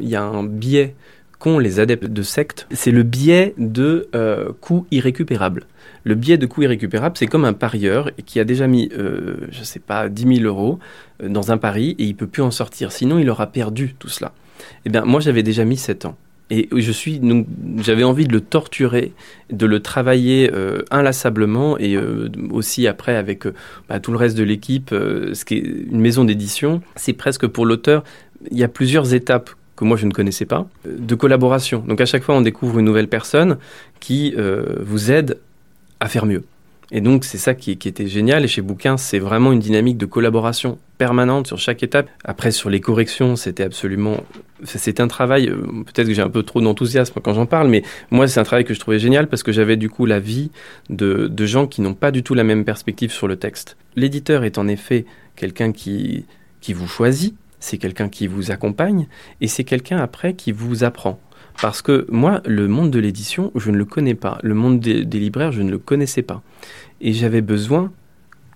Il 0.01 0.09
y 0.09 0.17
a 0.17 0.21
un 0.21 0.43
biais 0.43 0.93
qu'ont 1.39 1.59
les 1.59 1.79
adeptes 1.79 2.05
de 2.05 2.21
sectes, 2.23 2.67
c'est 2.71 2.91
le 2.91 3.03
biais 3.03 3.53
de 3.57 4.09
euh, 4.15 4.51
coûts 4.59 4.87
irrécupérables. 4.91 5.63
Le 6.03 6.15
biais 6.15 6.37
de 6.37 6.45
coûts 6.45 6.63
irrécupérables, 6.63 7.17
c'est 7.17 7.27
comme 7.27 7.45
un 7.45 7.53
parieur 7.53 8.11
qui 8.25 8.39
a 8.39 8.43
déjà 8.43 8.67
mis, 8.67 8.89
euh, 8.97 9.37
je 9.51 9.59
ne 9.59 9.65
sais 9.65 9.79
pas, 9.79 10.09
10 10.09 10.37
000 10.37 10.47
euros 10.47 10.79
euh, 11.21 11.29
dans 11.29 11.51
un 11.51 11.57
pari 11.57 11.95
et 11.99 12.05
il 12.05 12.15
peut 12.15 12.27
plus 12.27 12.41
en 12.41 12.51
sortir. 12.51 12.91
Sinon, 12.91 13.19
il 13.19 13.29
aura 13.29 13.47
perdu 13.47 13.93
tout 13.99 14.07
cela. 14.07 14.31
Eh 14.85 14.89
bien, 14.89 15.03
moi, 15.03 15.19
j'avais 15.19 15.43
déjà 15.43 15.65
mis 15.65 15.77
7 15.77 16.05
ans. 16.05 16.15
Et 16.49 16.69
je 16.73 16.91
suis, 16.93 17.19
j'avais 17.79 18.05
envie 18.05 18.25
de 18.25 18.31
le 18.31 18.39
torturer, 18.39 19.11
de 19.51 19.65
le 19.65 19.81
travailler 19.81 20.49
euh, 20.53 20.81
inlassablement 20.91 21.77
et 21.77 21.97
aussi 22.51 22.87
après 22.87 23.17
avec 23.17 23.43
bah, 23.89 23.99
tout 23.99 24.11
le 24.11 24.17
reste 24.17 24.37
de 24.37 24.43
l'équipe, 24.43 24.91
ce 24.91 25.43
qui 25.43 25.55
est 25.55 25.59
une 25.59 25.99
maison 25.99 26.23
d'édition, 26.23 26.81
c'est 26.95 27.11
presque 27.11 27.47
pour 27.47 27.65
l'auteur. 27.65 28.05
Il 28.49 28.57
y 28.57 28.63
a 28.63 28.69
plusieurs 28.69 29.13
étapes 29.13 29.49
que 29.77 29.85
moi 29.85 29.95
je 29.95 30.05
ne 30.05 30.11
connaissais 30.11 30.45
pas, 30.45 30.67
de 30.85 31.15
collaboration. 31.15 31.83
Donc 31.87 32.01
à 32.01 32.05
chaque 32.05 32.23
fois, 32.23 32.35
on 32.35 32.41
découvre 32.41 32.79
une 32.79 32.85
nouvelle 32.85 33.07
personne 33.07 33.57
qui 34.01 34.35
vous 34.81 35.11
aide 35.11 35.39
à 35.99 36.09
faire 36.09 36.25
mieux. 36.25 36.43
Et 36.91 37.01
donc 37.01 37.25
c'est 37.25 37.37
ça 37.37 37.53
qui, 37.53 37.71
était 37.71 38.07
génial. 38.07 38.45
Et 38.45 38.47
chez 38.47 38.61
Bouquin, 38.61 38.97
c'est 38.97 39.19
vraiment 39.19 39.51
une 39.51 39.59
dynamique 39.59 39.97
de 39.97 40.05
collaboration 40.05 40.77
permanente 40.97 41.47
sur 41.47 41.57
chaque 41.57 41.83
étape. 41.83 42.09
Après, 42.23 42.51
sur 42.51 42.69
les 42.69 42.79
corrections, 42.79 43.35
c'était 43.35 43.63
absolument... 43.63 44.23
C'est 44.63 44.99
un 44.99 45.07
travail, 45.07 45.49
euh, 45.49 45.57
peut-être 45.85 46.07
que 46.07 46.13
j'ai 46.13 46.21
un 46.21 46.29
peu 46.29 46.43
trop 46.43 46.61
d'enthousiasme 46.61 47.19
quand 47.21 47.33
j'en 47.35 47.45
parle, 47.45 47.67
mais 47.67 47.83
moi 48.09 48.27
c'est 48.27 48.39
un 48.39 48.43
travail 48.43 48.65
que 48.65 48.73
je 48.73 48.79
trouvais 48.79 48.97
génial 48.97 49.27
parce 49.27 49.43
que 49.43 49.51
j'avais 49.51 49.77
du 49.77 49.87
coup 49.87 50.07
la 50.07 50.19
vie 50.19 50.49
de, 50.89 51.27
de 51.27 51.45
gens 51.45 51.67
qui 51.67 51.81
n'ont 51.81 51.93
pas 51.93 52.09
du 52.09 52.23
tout 52.23 52.33
la 52.33 52.43
même 52.43 52.65
perspective 52.65 53.11
sur 53.11 53.27
le 53.27 53.35
texte. 53.35 53.77
L'éditeur 53.95 54.43
est 54.45 54.57
en 54.57 54.67
effet 54.67 55.05
quelqu'un 55.35 55.71
qui, 55.71 56.25
qui 56.59 56.73
vous 56.73 56.87
choisit, 56.87 57.35
c'est 57.67 57.77
quelqu'un 57.77 58.09
qui 58.09 58.27
vous 58.27 58.51
accompagne, 58.51 59.07
et 59.41 59.47
c'est 59.47 59.63
quelqu'un 59.63 59.97
après 59.97 60.33
qui 60.33 60.51
vous 60.51 60.83
apprend. 60.83 61.19
Parce 61.61 61.81
que 61.81 62.05
moi, 62.09 62.41
le 62.45 62.67
monde 62.67 62.91
de 62.91 62.99
l'édition, 62.99 63.51
je 63.55 63.71
ne 63.71 63.77
le 63.77 63.85
connais 63.85 64.13
pas. 64.13 64.37
Le 64.43 64.53
monde 64.53 64.79
des, 64.79 65.03
libraires, 65.03 65.51
je 65.51 65.61
ne 65.61 65.71
le 65.71 65.79
connaissais 65.79 66.21
pas. 66.21 66.41
Et 67.01 67.13
j'avais 67.13 67.41
besoin 67.41 67.91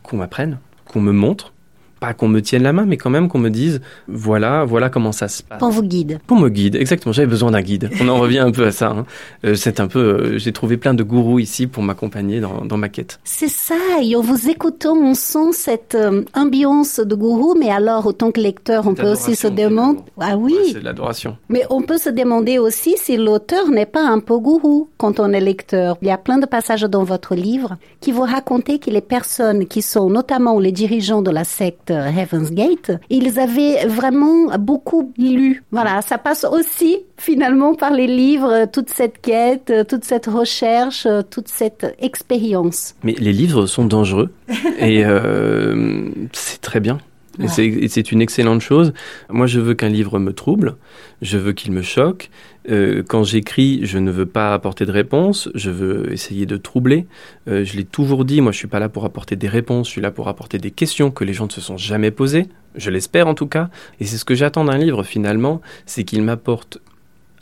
qu'on 0.03 0.17
m'apprenne, 0.17 0.59
qu'on 0.85 1.01
me 1.01 1.11
montre, 1.11 1.53
pas 2.01 2.13
qu'on 2.15 2.27
me 2.27 2.41
tienne 2.41 2.63
la 2.63 2.73
main, 2.73 2.85
mais 2.85 2.97
quand 2.97 3.11
même 3.11 3.29
qu'on 3.29 3.37
me 3.37 3.49
dise 3.49 3.79
voilà, 4.07 4.65
voilà 4.65 4.89
comment 4.89 5.11
ça 5.11 5.27
se 5.27 5.43
passe. 5.43 5.59
Qu'on 5.59 5.69
vous 5.69 5.83
guide. 5.83 6.19
Qu'on 6.27 6.39
me 6.39 6.49
guide, 6.49 6.75
exactement. 6.75 7.13
J'avais 7.13 7.27
besoin 7.27 7.51
d'un 7.51 7.61
guide. 7.61 7.91
On 8.01 8.09
en 8.09 8.19
revient 8.19 8.39
un 8.39 8.51
peu 8.51 8.65
à 8.65 8.71
ça. 8.71 8.89
Hein. 8.89 9.05
Euh, 9.45 9.53
c'est 9.53 9.79
un 9.79 9.87
peu. 9.87 9.99
Euh, 9.99 10.37
J'ai 10.39 10.51
trouvé 10.51 10.77
plein 10.77 10.95
de 10.95 11.03
gourous 11.03 11.37
ici 11.37 11.67
pour 11.67 11.83
m'accompagner 11.83 12.39
dans, 12.39 12.65
dans, 12.65 12.77
ma 12.77 12.89
quête. 12.89 13.19
C'est 13.23 13.47
ça. 13.47 13.75
Et 14.01 14.15
en 14.15 14.21
vous 14.21 14.49
écoutant, 14.49 14.95
on 14.97 15.13
sent 15.13 15.53
cette 15.53 15.93
euh, 15.93 16.23
ambiance 16.33 16.99
de 16.99 17.13
gourou. 17.13 17.55
Mais 17.57 17.69
alors, 17.69 18.07
autant 18.07 18.31
que 18.31 18.41
lecteur, 18.41 18.87
on 18.87 18.95
peut 18.95 19.11
aussi 19.11 19.35
se 19.35 19.47
demander. 19.47 19.99
Ah 20.19 20.37
oui. 20.37 20.53
Ouais, 20.53 20.71
c'est 20.73 20.79
de 20.79 20.85
l'adoration. 20.85 21.37
Mais 21.49 21.63
on 21.69 21.83
peut 21.83 21.99
se 21.99 22.09
demander 22.09 22.57
aussi 22.57 22.95
si 22.97 23.15
l'auteur 23.15 23.69
n'est 23.69 23.85
pas 23.85 24.03
un 24.07 24.19
peu 24.19 24.39
gourou 24.39 24.89
quand 24.97 25.19
on 25.19 25.31
est 25.33 25.39
lecteur. 25.39 25.97
Il 26.01 26.07
y 26.07 26.11
a 26.11 26.17
plein 26.17 26.39
de 26.39 26.47
passages 26.47 26.81
dans 26.81 27.03
votre 27.03 27.35
livre 27.35 27.77
qui 27.99 28.11
vous 28.11 28.23
racontent 28.23 28.79
que 28.79 28.89
les 28.89 29.01
personnes 29.01 29.67
qui 29.67 29.83
sont 29.83 30.09
notamment 30.09 30.59
les 30.59 30.71
dirigeants 30.71 31.21
de 31.21 31.29
la 31.29 31.43
secte 31.43 31.90
Heaven's 31.91 32.51
Gate, 32.51 32.91
ils 33.09 33.39
avaient 33.39 33.85
vraiment 33.87 34.57
beaucoup 34.57 35.13
lu. 35.17 35.63
Voilà, 35.71 36.01
ça 36.01 36.17
passe 36.17 36.45
aussi 36.45 36.99
finalement 37.17 37.75
par 37.75 37.91
les 37.91 38.07
livres, 38.07 38.65
toute 38.71 38.89
cette 38.89 39.21
quête, 39.21 39.71
toute 39.87 40.03
cette 40.03 40.25
recherche, 40.25 41.07
toute 41.29 41.47
cette 41.47 41.95
expérience. 41.99 42.95
Mais 43.03 43.13
les 43.13 43.33
livres 43.33 43.65
sont 43.65 43.85
dangereux 43.85 44.31
et 44.79 45.05
euh, 45.05 46.09
c'est 46.33 46.61
très 46.61 46.79
bien. 46.79 46.99
Et 47.41 47.87
c'est 47.87 48.11
une 48.11 48.21
excellente 48.21 48.61
chose. 48.61 48.93
Moi, 49.29 49.47
je 49.47 49.59
veux 49.59 49.73
qu'un 49.73 49.89
livre 49.89 50.19
me 50.19 50.33
trouble, 50.33 50.75
je 51.21 51.37
veux 51.37 51.53
qu'il 51.53 51.71
me 51.71 51.81
choque. 51.81 52.29
Euh, 52.69 53.01
quand 53.07 53.23
j'écris, 53.23 53.79
je 53.83 53.97
ne 53.97 54.11
veux 54.11 54.25
pas 54.25 54.53
apporter 54.53 54.85
de 54.85 54.91
réponse, 54.91 55.49
je 55.55 55.71
veux 55.71 56.11
essayer 56.13 56.45
de 56.45 56.57
troubler. 56.57 57.07
Euh, 57.47 57.65
je 57.65 57.75
l'ai 57.75 57.85
toujours 57.85 58.23
dit, 58.23 58.41
moi, 58.41 58.51
je 58.51 58.57
suis 58.57 58.67
pas 58.67 58.79
là 58.79 58.89
pour 58.89 59.05
apporter 59.05 59.35
des 59.35 59.47
réponses, 59.47 59.87
je 59.87 59.91
suis 59.91 60.01
là 60.01 60.11
pour 60.11 60.27
apporter 60.27 60.59
des 60.59 60.71
questions 60.71 61.09
que 61.09 61.23
les 61.23 61.33
gens 61.33 61.47
ne 61.47 61.51
se 61.51 61.61
sont 61.61 61.77
jamais 61.77 62.11
posées. 62.11 62.47
Je 62.75 62.89
l'espère 62.89 63.27
en 63.27 63.33
tout 63.33 63.47
cas. 63.47 63.69
Et 63.99 64.05
c'est 64.05 64.17
ce 64.17 64.25
que 64.25 64.35
j'attends 64.35 64.65
d'un 64.65 64.77
livre 64.77 65.03
finalement, 65.03 65.61
c'est 65.85 66.03
qu'il 66.03 66.21
m'apporte 66.21 66.79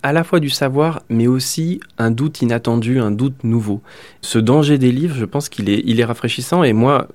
à 0.02 0.14
la 0.14 0.24
fois 0.24 0.40
du 0.40 0.50
savoir, 0.50 1.02
mais 1.10 1.28
aussi 1.28 1.82
un 1.98 2.10
doute 2.12 2.42
inattendu, 2.42 3.00
un 3.00 3.12
doute 3.12 3.44
nouveau. 3.44 3.82
Ce 4.22 4.40
danger 4.40 4.78
des 4.78 4.92
livres, 4.92 5.16
je 5.16 5.26
pense 5.26 5.50
qu'il 5.50 5.70
est, 5.70 5.84
il 5.86 6.00
est 6.00 6.06
rafraîchissant. 6.06 6.64
Et 6.64 6.74
moi, 6.74 7.10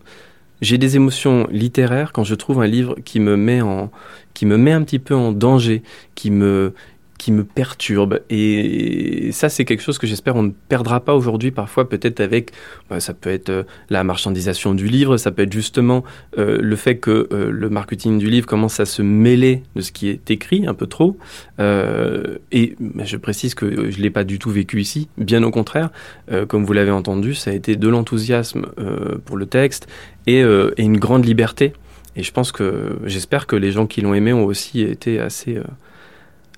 j'ai 0.65 0.79
des 0.79 0.97
émotions 0.97 1.47
littéraires 1.51 2.13
quand 2.13 2.25
je 2.25 2.35
trouve 2.35 2.61
un 2.61 2.67
livre 2.67 2.97
qui 3.05 3.21
me 3.21 3.37
met 3.37 3.61
en, 3.61 3.91
qui 4.33 4.47
me 4.47 4.57
met 4.57 4.73
un 4.73 4.83
petit 4.83 4.99
peu 4.99 5.15
en 5.15 5.33
danger, 5.33 5.83
qui 6.15 6.31
me, 6.31 6.75
qui 7.25 7.33
me 7.33 7.43
perturbe. 7.43 8.21
Et 8.29 9.31
ça, 9.33 9.49
c'est 9.49 9.65
quelque 9.65 9.83
chose 9.83 9.97
que 9.97 10.07
j'espère 10.07 10.37
on 10.37 10.43
ne 10.43 10.53
perdra 10.69 11.01
pas 11.01 11.15
aujourd'hui. 11.15 11.53
Parfois, 11.53 11.89
peut-être 11.89 12.21
avec, 12.21 12.51
bah, 12.91 13.01
ça 13.01 13.15
peut 13.15 13.31
être 13.31 13.49
euh, 13.49 13.63
la 13.89 14.05
marchandisation 14.05 14.75
du 14.75 14.89
livre, 14.89 15.17
ça 15.17 15.31
peut 15.31 15.45
être 15.45 15.53
justement 15.55 16.05
euh, 16.37 16.59
le 16.61 16.77
fait 16.77 16.99
que 16.99 17.27
euh, 17.33 17.51
le 17.51 17.71
marketing 17.71 18.19
du 18.19 18.29
livre 18.29 18.47
commence 18.47 18.79
à 18.79 18.85
se 18.85 19.01
mêler 19.01 19.63
de 19.75 19.81
ce 19.81 19.91
qui 19.91 20.11
est 20.11 20.31
écrit 20.31 20.67
un 20.67 20.75
peu 20.75 20.87
trop. 20.87 21.17
et 21.59 22.77
je 23.03 23.17
précise 23.17 23.55
que 23.55 23.91
je 23.91 23.99
l'ai 24.03 24.11
pas 24.11 24.25
du 24.25 24.39
tout 24.39 24.51
vécu 24.51 24.83
ici, 24.83 25.09
bien 25.17 25.43
au 25.45 25.51
contraire. 25.51 25.89
comme 26.49 26.67
vous 26.67 26.75
l'avez 26.75 26.91
entendu, 26.91 27.35
ça 27.35 27.53
a 27.53 27.55
été 27.55 27.77
de 27.77 27.89
l'enthousiasme 27.89 28.67
pour 29.25 29.39
le 29.39 29.47
texte 29.47 29.87
et, 30.27 30.43
une 30.77 30.99
grande 30.99 31.25
liberté. 31.25 31.73
Et 32.17 32.23
je 32.23 32.33
pense 32.33 32.53
que 32.53 32.99
j'espère 33.07 33.47
que 33.47 33.57
les 33.57 33.73
gens 33.73 33.87
qui 33.87 34.03
l'ont 34.03 34.15
aimé 34.15 34.33
ont 34.35 34.45
aussi 34.45 34.83
été 34.83 35.19
assez 35.21 35.59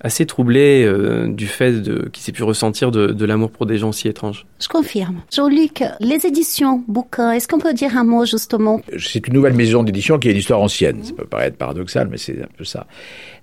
assez 0.00 0.26
troublé 0.26 0.84
euh, 0.84 1.26
du 1.28 1.46
fait 1.46 1.72
de, 1.72 2.08
qu'il 2.12 2.22
s'est 2.22 2.32
pu 2.32 2.42
ressentir 2.42 2.90
de, 2.90 3.24
l'amour 3.24 3.50
pour 3.50 3.66
des 3.66 3.78
gens 3.78 3.92
si 3.92 4.08
étranges. 4.08 4.46
Je 4.60 4.68
confirme. 4.68 5.22
Jean-Luc, 5.32 5.82
les 6.00 6.26
éditions, 6.26 6.84
bouquins, 6.86 7.32
est-ce 7.32 7.48
qu'on 7.48 7.58
peut 7.58 7.74
dire 7.74 7.96
un 7.96 8.04
mot 8.04 8.24
justement? 8.24 8.80
C'est 8.98 9.26
une 9.26 9.34
nouvelle 9.34 9.54
maison 9.54 9.82
d'édition 9.82 10.18
qui 10.18 10.28
a 10.28 10.30
une 10.30 10.36
histoire 10.36 10.60
ancienne. 10.60 11.02
Ça 11.02 11.12
peut 11.12 11.26
paraître 11.26 11.56
paradoxal, 11.56 12.08
mais 12.08 12.18
c'est 12.18 12.42
un 12.42 12.48
peu 12.56 12.64
ça. 12.64 12.86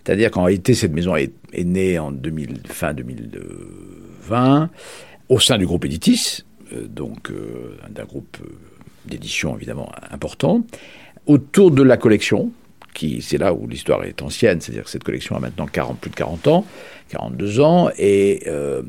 C'est-à-dire 0.04 0.32
qu'en 0.32 0.44
réalité, 0.44 0.74
cette 0.74 0.94
maison 0.94 1.16
est, 1.16 1.34
née 1.58 2.00
en 2.00 2.12
2000, 2.12 2.62
fin 2.66 2.94
2020 2.94 4.70
au 5.30 5.39
sein 5.39 5.58
du 5.58 5.66
groupe 5.66 5.86
Editis, 5.86 6.44
euh, 6.74 6.88
donc 6.88 7.32
euh, 7.32 7.78
d'un 7.89 8.06
groupe 8.06 8.38
d'édition 9.06 9.56
évidemment 9.56 9.92
important, 10.12 10.63
autour 11.26 11.72
de 11.72 11.84
la 11.84 11.98
collection, 11.98 12.52
c'est 13.21 13.38
là 13.38 13.53
où 13.53 13.67
l'histoire 13.67 14.03
est 14.03 14.21
ancienne, 14.21 14.62
c'est-à-dire 14.62 14.84
que 14.84 14.89
cette 14.89 15.03
collection 15.03 15.36
a 15.36 15.39
maintenant 15.39 15.67
40, 15.67 15.99
plus 15.99 16.10
de 16.10 16.15
40 16.15 16.47
ans, 16.47 16.65
42 17.10 17.60
ans, 17.60 17.89
et, 17.97 18.43
euh, 18.47 18.82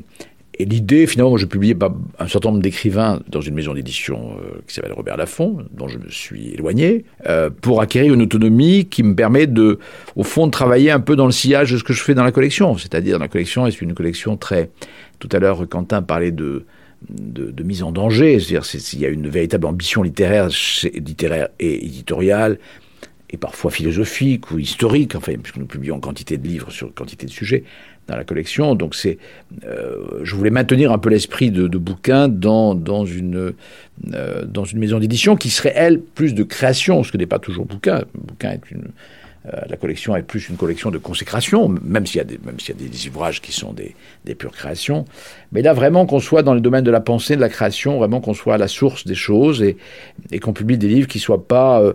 et 0.57 0.65
l'idée, 0.65 1.05
finalement, 1.05 1.35
je 1.37 1.45
publiais 1.45 1.75
un 2.19 2.27
certain 2.27 2.49
nombre 2.49 2.61
d'écrivains 2.61 3.21
dans 3.27 3.41
une 3.41 3.55
maison 3.55 3.73
d'édition 3.73 4.37
euh, 4.37 4.61
qui 4.67 4.73
s'appelle 4.73 4.93
Robert 4.93 5.17
Laffont, 5.17 5.57
dont 5.71 5.87
je 5.87 5.97
me 5.97 6.09
suis 6.09 6.51
éloigné, 6.51 7.03
euh, 7.27 7.49
pour 7.49 7.81
acquérir 7.81 8.13
une 8.13 8.21
autonomie 8.21 8.85
qui 8.85 9.03
me 9.03 9.15
permet 9.15 9.47
de, 9.47 9.79
au 10.15 10.23
fond, 10.23 10.45
de 10.45 10.51
travailler 10.51 10.91
un 10.91 11.01
peu 11.01 11.15
dans 11.15 11.25
le 11.25 11.33
sillage 11.33 11.71
de 11.71 11.77
ce 11.77 11.83
que 11.83 11.93
je 11.93 12.01
fais 12.01 12.13
dans 12.13 12.23
la 12.23 12.31
collection. 12.31 12.77
C'est-à-dire, 12.77 13.19
la 13.19 13.27
collection 13.27 13.67
est 13.67 13.81
une 13.81 13.93
collection 13.93 14.37
très... 14.37 14.69
Tout 15.19 15.29
à 15.31 15.39
l'heure, 15.39 15.67
Quentin 15.67 16.01
parlait 16.01 16.31
de, 16.31 16.65
de, 17.09 17.63
mise 17.63 17.83
en 17.83 17.91
danger, 17.91 18.39
c'est-à-dire 18.39 18.65
s'il 18.65 18.99
y 18.99 19.05
a 19.05 19.09
une 19.09 19.27
véritable 19.27 19.65
ambition 19.65 20.03
littéraire, 20.03 20.49
littéraire 20.93 21.49
et 21.59 21.85
éditoriale, 21.85 22.59
et 23.29 23.37
parfois 23.37 23.71
philosophique 23.71 24.51
ou 24.51 24.59
historique, 24.59 25.15
enfin, 25.15 25.33
puisque 25.41 25.57
nous 25.57 25.65
publions 25.65 25.99
quantité 25.99 26.37
de 26.37 26.47
livres 26.47 26.71
sur 26.71 26.93
quantité 26.93 27.25
de 27.25 27.31
sujets 27.31 27.63
dans 28.07 28.15
la 28.15 28.23
collection. 28.23 28.75
Donc 28.75 28.95
c'est, 28.95 29.17
euh, 29.65 30.19
je 30.23 30.35
voulais 30.35 30.51
maintenir 30.51 30.91
un 30.91 30.97
peu 30.97 31.09
l'esprit 31.09 31.51
de, 31.51 31.67
bouquin 31.77 32.27
dans, 32.27 32.75
dans, 32.75 33.05
une, 33.05 33.53
euh, 34.13 34.45
dans 34.45 34.65
une 34.65 34.79
maison 34.79 34.99
d'édition 34.99 35.35
qui 35.35 35.49
serait, 35.49 35.73
elle, 35.75 35.99
plus 35.99 36.33
de 36.33 36.43
création, 36.43 37.03
ce 37.03 37.11
que 37.11 37.17
n'est 37.17 37.25
pas 37.25 37.39
toujours 37.39 37.65
bouquin. 37.65 38.03
Bouquin 38.13 38.51
est 38.51 38.71
une, 38.71 38.89
la 39.67 39.77
collection 39.77 40.15
est 40.15 40.23
plus 40.23 40.49
une 40.49 40.57
collection 40.57 40.91
de 40.91 40.97
consécration, 40.97 41.69
même 41.69 42.05
s'il 42.05 42.17
y 42.17 42.21
a 42.21 42.23
des, 42.23 42.39
même 42.45 42.59
s'il 42.59 42.75
y 42.75 42.85
a 42.85 42.89
des 42.89 43.07
ouvrages 43.07 43.41
qui 43.41 43.51
sont 43.51 43.73
des, 43.73 43.95
des, 44.25 44.33
pures 44.33 44.51
créations. 44.51 45.05
Mais 45.51 45.61
là, 45.61 45.73
vraiment 45.73 46.05
qu'on 46.05 46.19
soit 46.19 46.41
dans 46.41 46.53
le 46.53 46.61
domaine 46.61 46.83
de 46.83 46.91
la 46.91 47.01
pensée, 47.01 47.35
de 47.35 47.41
la 47.41 47.49
création, 47.49 47.97
vraiment 47.99 48.21
qu'on 48.21 48.33
soit 48.33 48.55
à 48.55 48.57
la 48.57 48.67
source 48.67 49.05
des 49.05 49.15
choses 49.15 49.61
et, 49.61 49.77
et 50.31 50.39
qu'on 50.39 50.53
publie 50.53 50.77
des 50.77 50.87
livres 50.87 51.07
qui 51.07 51.19
soient 51.19 51.47
pas, 51.47 51.81
euh, 51.81 51.93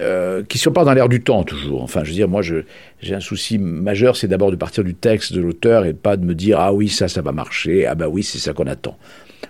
euh 0.00 0.42
qui 0.48 0.58
soient 0.58 0.72
pas 0.72 0.84
dans 0.84 0.92
l'air 0.92 1.08
du 1.08 1.22
temps 1.22 1.44
toujours. 1.44 1.82
Enfin, 1.82 2.02
je 2.02 2.08
veux 2.08 2.16
dire, 2.16 2.28
moi, 2.28 2.42
je, 2.42 2.56
j'ai 3.00 3.14
un 3.14 3.20
souci 3.20 3.58
majeur, 3.58 4.16
c'est 4.16 4.28
d'abord 4.28 4.50
de 4.50 4.56
partir 4.56 4.82
du 4.82 4.94
texte 4.94 5.32
de 5.32 5.40
l'auteur 5.40 5.84
et 5.84 5.92
pas 5.92 6.16
de 6.16 6.24
me 6.24 6.34
dire 6.34 6.58
ah 6.58 6.72
oui 6.72 6.88
ça, 6.88 7.08
ça 7.08 7.22
va 7.22 7.32
marcher, 7.32 7.86
ah 7.86 7.94
bah 7.94 8.08
oui 8.08 8.22
c'est 8.22 8.38
ça 8.38 8.52
qu'on 8.52 8.66
attend. 8.66 8.96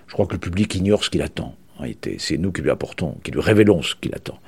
Je 0.06 0.12
crois 0.12 0.26
que 0.26 0.34
le 0.34 0.38
public 0.38 0.74
ignore 0.74 1.04
ce 1.04 1.11
qu'il 1.11 1.22
attend. 1.22 1.54
C'est 2.18 2.36
nous 2.36 2.52
qui 2.52 2.62
lui 2.62 2.70
apportons, 2.70 3.16
qui 3.22 3.30
lui 3.30 3.40
révélons 3.40 3.82
ce 3.82 3.94
qu'il 3.94 4.14
attend 4.14 4.38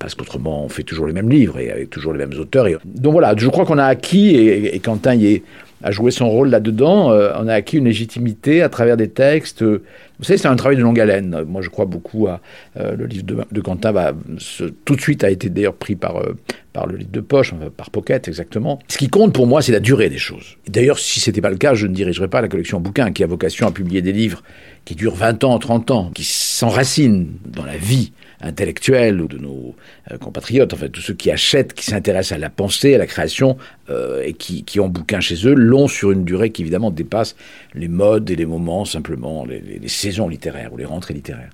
parce 0.00 0.14
qu'autrement 0.14 0.64
on 0.64 0.68
fait 0.68 0.82
toujours 0.82 1.06
les 1.06 1.12
mêmes 1.12 1.30
livres 1.30 1.60
et 1.60 1.70
avec 1.70 1.90
toujours 1.90 2.12
les 2.12 2.18
mêmes 2.18 2.38
auteurs. 2.40 2.66
Donc 2.84 3.12
voilà, 3.12 3.34
je 3.36 3.46
crois 3.48 3.64
qu'on 3.64 3.78
a 3.78 3.84
acquis, 3.84 4.34
et, 4.34 4.80
Quentin 4.80 5.14
y 5.14 5.26
est, 5.26 5.42
a 5.82 5.90
joué 5.92 6.10
son 6.10 6.28
rôle 6.28 6.48
là-dedans, 6.48 7.12
euh, 7.12 7.32
on 7.38 7.46
a 7.48 7.54
acquis 7.54 7.76
une 7.78 7.84
légitimité 7.84 8.62
à 8.62 8.68
travers 8.68 8.96
des 8.96 9.08
textes. 9.08 9.62
vous 9.62 9.78
savez, 10.24 10.38
c'est 10.38 10.48
un 10.48 10.56
travail 10.56 10.76
de 10.76 10.82
longue 10.82 11.00
haleine. 11.00 11.44
Moi, 11.46 11.62
je 11.62 11.70
crois 11.70 11.86
beaucoup 11.86 12.28
à 12.28 12.40
euh, 12.78 12.96
le 12.96 13.06
livre 13.06 13.46
de, 13.50 13.60
Quentin. 13.60 13.92
Va, 13.92 14.12
tout 14.84 14.96
de 14.96 15.00
suite 15.00 15.24
a 15.24 15.30
été 15.30 15.48
d'ailleurs 15.48 15.74
pris 15.74 15.96
par, 15.96 16.18
euh, 16.18 16.36
par 16.74 16.86
le 16.86 16.96
livre 16.96 17.10
de 17.10 17.20
poche, 17.20 17.54
par 17.76 17.90
Pocket 17.90 18.28
exactement. 18.28 18.78
Ce 18.88 18.98
qui 18.98 19.08
compte 19.08 19.32
pour 19.32 19.46
moi, 19.46 19.62
c'est 19.62 19.72
la 19.72 19.80
durée 19.80 20.10
des 20.10 20.18
choses. 20.18 20.56
D'ailleurs, 20.68 20.98
si 20.98 21.20
c'était 21.20 21.40
pas 21.40 21.50
le 21.50 21.56
cas, 21.56 21.74
je 21.74 21.86
ne 21.86 21.94
dirigerais 21.94 22.28
pas 22.28 22.42
la 22.42 22.48
collection 22.48 22.80
bouquin 22.80 23.12
qui 23.12 23.24
a 23.24 23.26
vocation 23.26 23.66
à 23.66 23.70
publier 23.70 24.02
des 24.02 24.12
livres 24.12 24.42
qui 24.84 24.94
durent 24.94 25.14
20 25.14 25.44
ans, 25.44 25.58
30 25.58 25.90
ans, 25.90 26.10
qui 26.14 26.24
s'enracinent 26.60 27.38
dans 27.46 27.64
la 27.64 27.78
vie 27.78 28.12
intellectuels 28.42 29.20
ou 29.20 29.28
de 29.28 29.38
nos 29.38 29.74
euh, 30.10 30.18
compatriotes, 30.18 30.74
en 30.74 30.76
fait, 30.76 30.90
tous 30.90 31.00
ceux 31.00 31.14
qui 31.14 31.30
achètent, 31.30 31.72
qui 31.72 31.84
s'intéressent 31.86 32.36
à 32.36 32.38
la 32.38 32.50
pensée, 32.50 32.94
à 32.94 32.98
la 32.98 33.06
création, 33.06 33.56
euh, 33.88 34.22
et 34.22 34.34
qui, 34.34 34.78
ont 34.78 34.88
bouquin 34.88 35.20
chez 35.20 35.46
eux, 35.46 35.54
l'ont 35.54 35.88
sur 35.88 36.10
une 36.10 36.24
durée 36.24 36.50
qui 36.50 36.60
évidemment 36.60 36.90
dépasse 36.90 37.34
les 37.74 37.88
modes 37.88 38.30
et 38.30 38.36
les 38.36 38.44
moments, 38.44 38.84
simplement, 38.84 39.46
les, 39.46 39.88
saisons 39.88 40.28
littéraires 40.28 40.72
ou 40.72 40.76
les 40.76 40.84
rentrées 40.84 41.14
littéraires. 41.14 41.50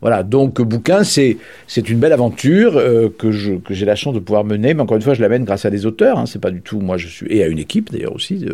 Voilà, 0.00 0.22
donc 0.22 0.60
bouquin, 0.62 1.02
c'est 1.02 1.36
une 1.76 1.98
belle 1.98 2.12
aventure 2.12 2.76
euh, 2.76 3.08
que 3.08 3.30
j'ai 3.32 3.84
la 3.84 3.96
chance 3.96 4.14
de 4.14 4.20
pouvoir 4.20 4.44
mener, 4.44 4.74
mais 4.74 4.82
encore 4.82 4.96
une 4.96 5.02
fois, 5.02 5.14
je 5.14 5.20
l'amène 5.20 5.44
grâce 5.44 5.64
à 5.64 5.70
des 5.70 5.86
auteurs. 5.86 6.18
Hein, 6.18 6.26
c'est 6.26 6.40
pas 6.40 6.50
du 6.50 6.60
tout 6.60 6.80
moi, 6.80 6.96
je 6.96 7.08
suis 7.08 7.26
et 7.30 7.42
à 7.42 7.48
une 7.48 7.58
équipe 7.58 7.90
d'ailleurs 7.90 8.14
aussi. 8.14 8.44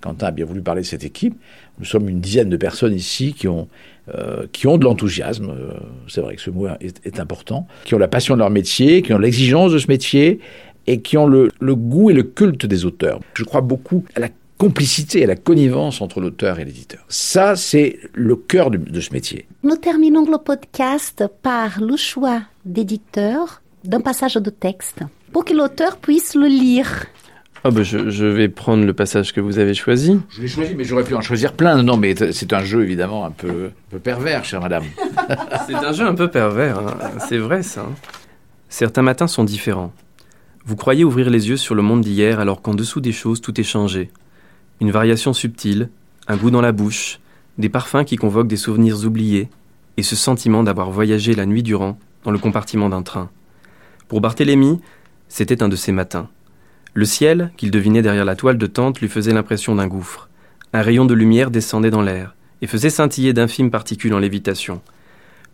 Quentin 0.00 0.26
a 0.26 0.30
bien 0.30 0.44
voulu 0.44 0.60
parler 0.60 0.82
de 0.82 0.86
cette 0.86 1.04
équipe. 1.04 1.34
Nous 1.78 1.84
sommes 1.84 2.08
une 2.08 2.20
dizaine 2.20 2.48
de 2.48 2.56
personnes 2.56 2.94
ici 2.94 3.32
qui 3.32 3.48
ont 3.48 3.68
euh, 4.14 4.46
qui 4.52 4.66
ont 4.66 4.76
de 4.76 4.84
l'enthousiasme, 4.84 5.48
euh, 5.48 5.72
c'est 6.08 6.20
vrai 6.20 6.36
que 6.36 6.42
ce 6.42 6.50
mot 6.50 6.66
est, 6.78 7.20
important, 7.20 7.66
qui 7.86 7.94
ont 7.94 7.98
la 7.98 8.06
passion 8.06 8.34
de 8.34 8.40
leur 8.40 8.50
métier, 8.50 9.00
qui 9.00 9.14
ont 9.14 9.18
l'exigence 9.18 9.72
de 9.72 9.78
ce 9.78 9.86
métier 9.88 10.40
et 10.86 11.00
qui 11.00 11.16
ont 11.16 11.26
le, 11.26 11.48
goût 11.58 12.10
et 12.10 12.12
le 12.12 12.22
culte 12.22 12.66
des 12.66 12.84
auteurs. 12.84 13.20
Je 13.32 13.44
crois 13.44 13.62
beaucoup 13.62 14.04
à 14.14 14.20
la 14.20 14.28
complicité 14.64 15.20
et 15.20 15.24
à 15.24 15.26
la 15.26 15.36
connivence 15.36 16.00
entre 16.00 16.22
l'auteur 16.22 16.58
et 16.58 16.64
l'éditeur. 16.64 17.04
Ça, 17.10 17.54
c'est 17.54 17.98
le 18.14 18.34
cœur 18.34 18.70
de, 18.70 18.78
de, 18.78 19.00
ce 19.02 19.12
métier. 19.12 19.46
Nous 19.62 19.76
terminons 19.76 20.24
le 20.24 20.38
podcast 20.38 21.22
par 21.42 21.82
le 21.82 21.98
choix 21.98 22.40
d'éditeur 22.64 23.60
d'un 23.84 24.00
passage 24.00 24.36
de 24.36 24.48
texte 24.48 25.00
pour 25.32 25.44
que 25.44 25.52
l'auteur 25.52 25.98
puisse 25.98 26.34
le 26.34 26.46
lire. 26.46 27.04
Ah 27.62 27.70
bah 27.70 27.82
je, 27.82 28.24
vais 28.24 28.48
prendre 28.48 28.86
le 28.86 28.94
passage 28.94 29.34
que 29.34 29.40
vous 29.42 29.58
avez 29.58 29.74
choisi. 29.74 30.18
Je 30.30 30.40
l'ai 30.40 30.48
choisi, 30.48 30.74
mais 30.74 30.84
j'aurais 30.84 31.04
pu 31.04 31.14
en 31.14 31.20
choisir 31.20 31.52
plein. 31.52 31.82
Non, 31.82 31.98
mais 31.98 32.14
c'est 32.32 32.54
un 32.54 32.64
jeu 32.64 32.84
évidemment 32.84 33.26
un 33.26 33.32
peu, 33.32 33.70
peu 33.90 33.98
pervers, 33.98 34.46
chère 34.46 34.62
madame. 34.62 34.84
c'est 35.66 35.74
un 35.74 35.92
jeu 35.92 36.06
un 36.06 36.14
peu 36.14 36.30
pervers, 36.30 36.78
hein. 36.78 36.96
c'est 37.28 37.38
vrai 37.38 37.62
ça. 37.62 37.84
Certains 38.70 39.02
matins 39.02 39.26
sont 39.26 39.44
différents. 39.44 39.92
Vous 40.64 40.76
croyez 40.76 41.04
ouvrir 41.04 41.28
les 41.28 41.50
yeux 41.50 41.58
sur 41.58 41.74
le 41.74 41.82
monde 41.82 42.00
d'hier 42.00 42.40
alors 42.40 42.62
qu'en 42.62 42.72
dessous 42.72 43.02
des 43.02 43.12
choses 43.12 43.42
tout 43.42 43.60
est 43.60 43.64
changé. 43.64 44.10
Une 44.80 44.90
variation 44.90 45.32
subtile, 45.32 45.88
un 46.28 46.36
goût 46.36 46.50
dans 46.50 46.60
la 46.60 46.72
bouche, 46.72 47.20
des 47.58 47.68
parfums 47.68 48.04
qui 48.04 48.16
convoquent 48.16 48.48
des 48.48 48.56
souvenirs 48.56 49.04
oubliés, 49.04 49.48
et 49.96 50.02
ce 50.02 50.16
sentiment 50.16 50.62
d'avoir 50.62 50.90
voyagé 50.90 51.34
la 51.34 51.46
nuit 51.46 51.62
durant 51.62 51.98
dans 52.24 52.30
le 52.30 52.38
compartiment 52.38 52.88
d'un 52.88 53.02
train. 53.02 53.30
Pour 54.08 54.20
Barthélemy, 54.20 54.80
c'était 55.28 55.62
un 55.62 55.68
de 55.68 55.76
ces 55.76 55.92
matins. 55.92 56.28
Le 56.92 57.04
ciel, 57.04 57.52
qu'il 57.56 57.70
devinait 57.70 58.02
derrière 58.02 58.24
la 58.24 58.36
toile 58.36 58.58
de 58.58 58.66
tente, 58.66 59.00
lui 59.00 59.08
faisait 59.08 59.32
l'impression 59.32 59.74
d'un 59.74 59.86
gouffre. 59.86 60.28
Un 60.72 60.82
rayon 60.82 61.04
de 61.04 61.14
lumière 61.14 61.50
descendait 61.50 61.90
dans 61.90 62.02
l'air 62.02 62.34
et 62.62 62.66
faisait 62.66 62.90
scintiller 62.90 63.32
d'infimes 63.32 63.70
particules 63.70 64.14
en 64.14 64.18
lévitation. 64.18 64.80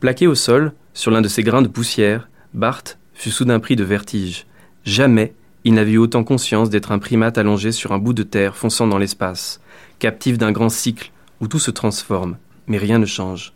Plaqué 0.01 0.27
au 0.27 0.35
sol, 0.35 0.73
sur 0.95 1.11
l'un 1.11 1.21
de 1.21 1.29
ces 1.29 1.43
grains 1.43 1.63
de 1.63 1.69
poussière, 1.69 2.29
Barth 2.55 2.99
fut 3.15 3.31
soudain 3.31 3.61
pris 3.61 3.77
de 3.77 3.85
vertige. 3.85 4.47
Jamais 4.85 5.35
il 5.65 5.75
n'avait 5.75 5.93
eu 5.93 5.99
autant 5.99 6.25
conscience 6.25 6.71
d'être 6.71 6.93
un 6.93 6.99
primate 6.99 7.39
allongé 7.39 7.73
sur 7.73 7.93
un 7.93 7.99
bout 7.99 8.13
de 8.13 8.23
terre 8.23 8.57
fonçant 8.57 8.87
dans 8.87 8.99
l'espace, 8.99 9.61
captif 9.99 10.39
d'un 10.39 10.53
grand 10.53 10.71
cycle 10.71 11.13
où 11.41 11.49
tout 11.49 11.59
se 11.59 11.71
transforme, 11.71 12.37
mais 12.67 12.79
rien 12.79 12.99
ne 12.99 13.07
change. 13.07 13.53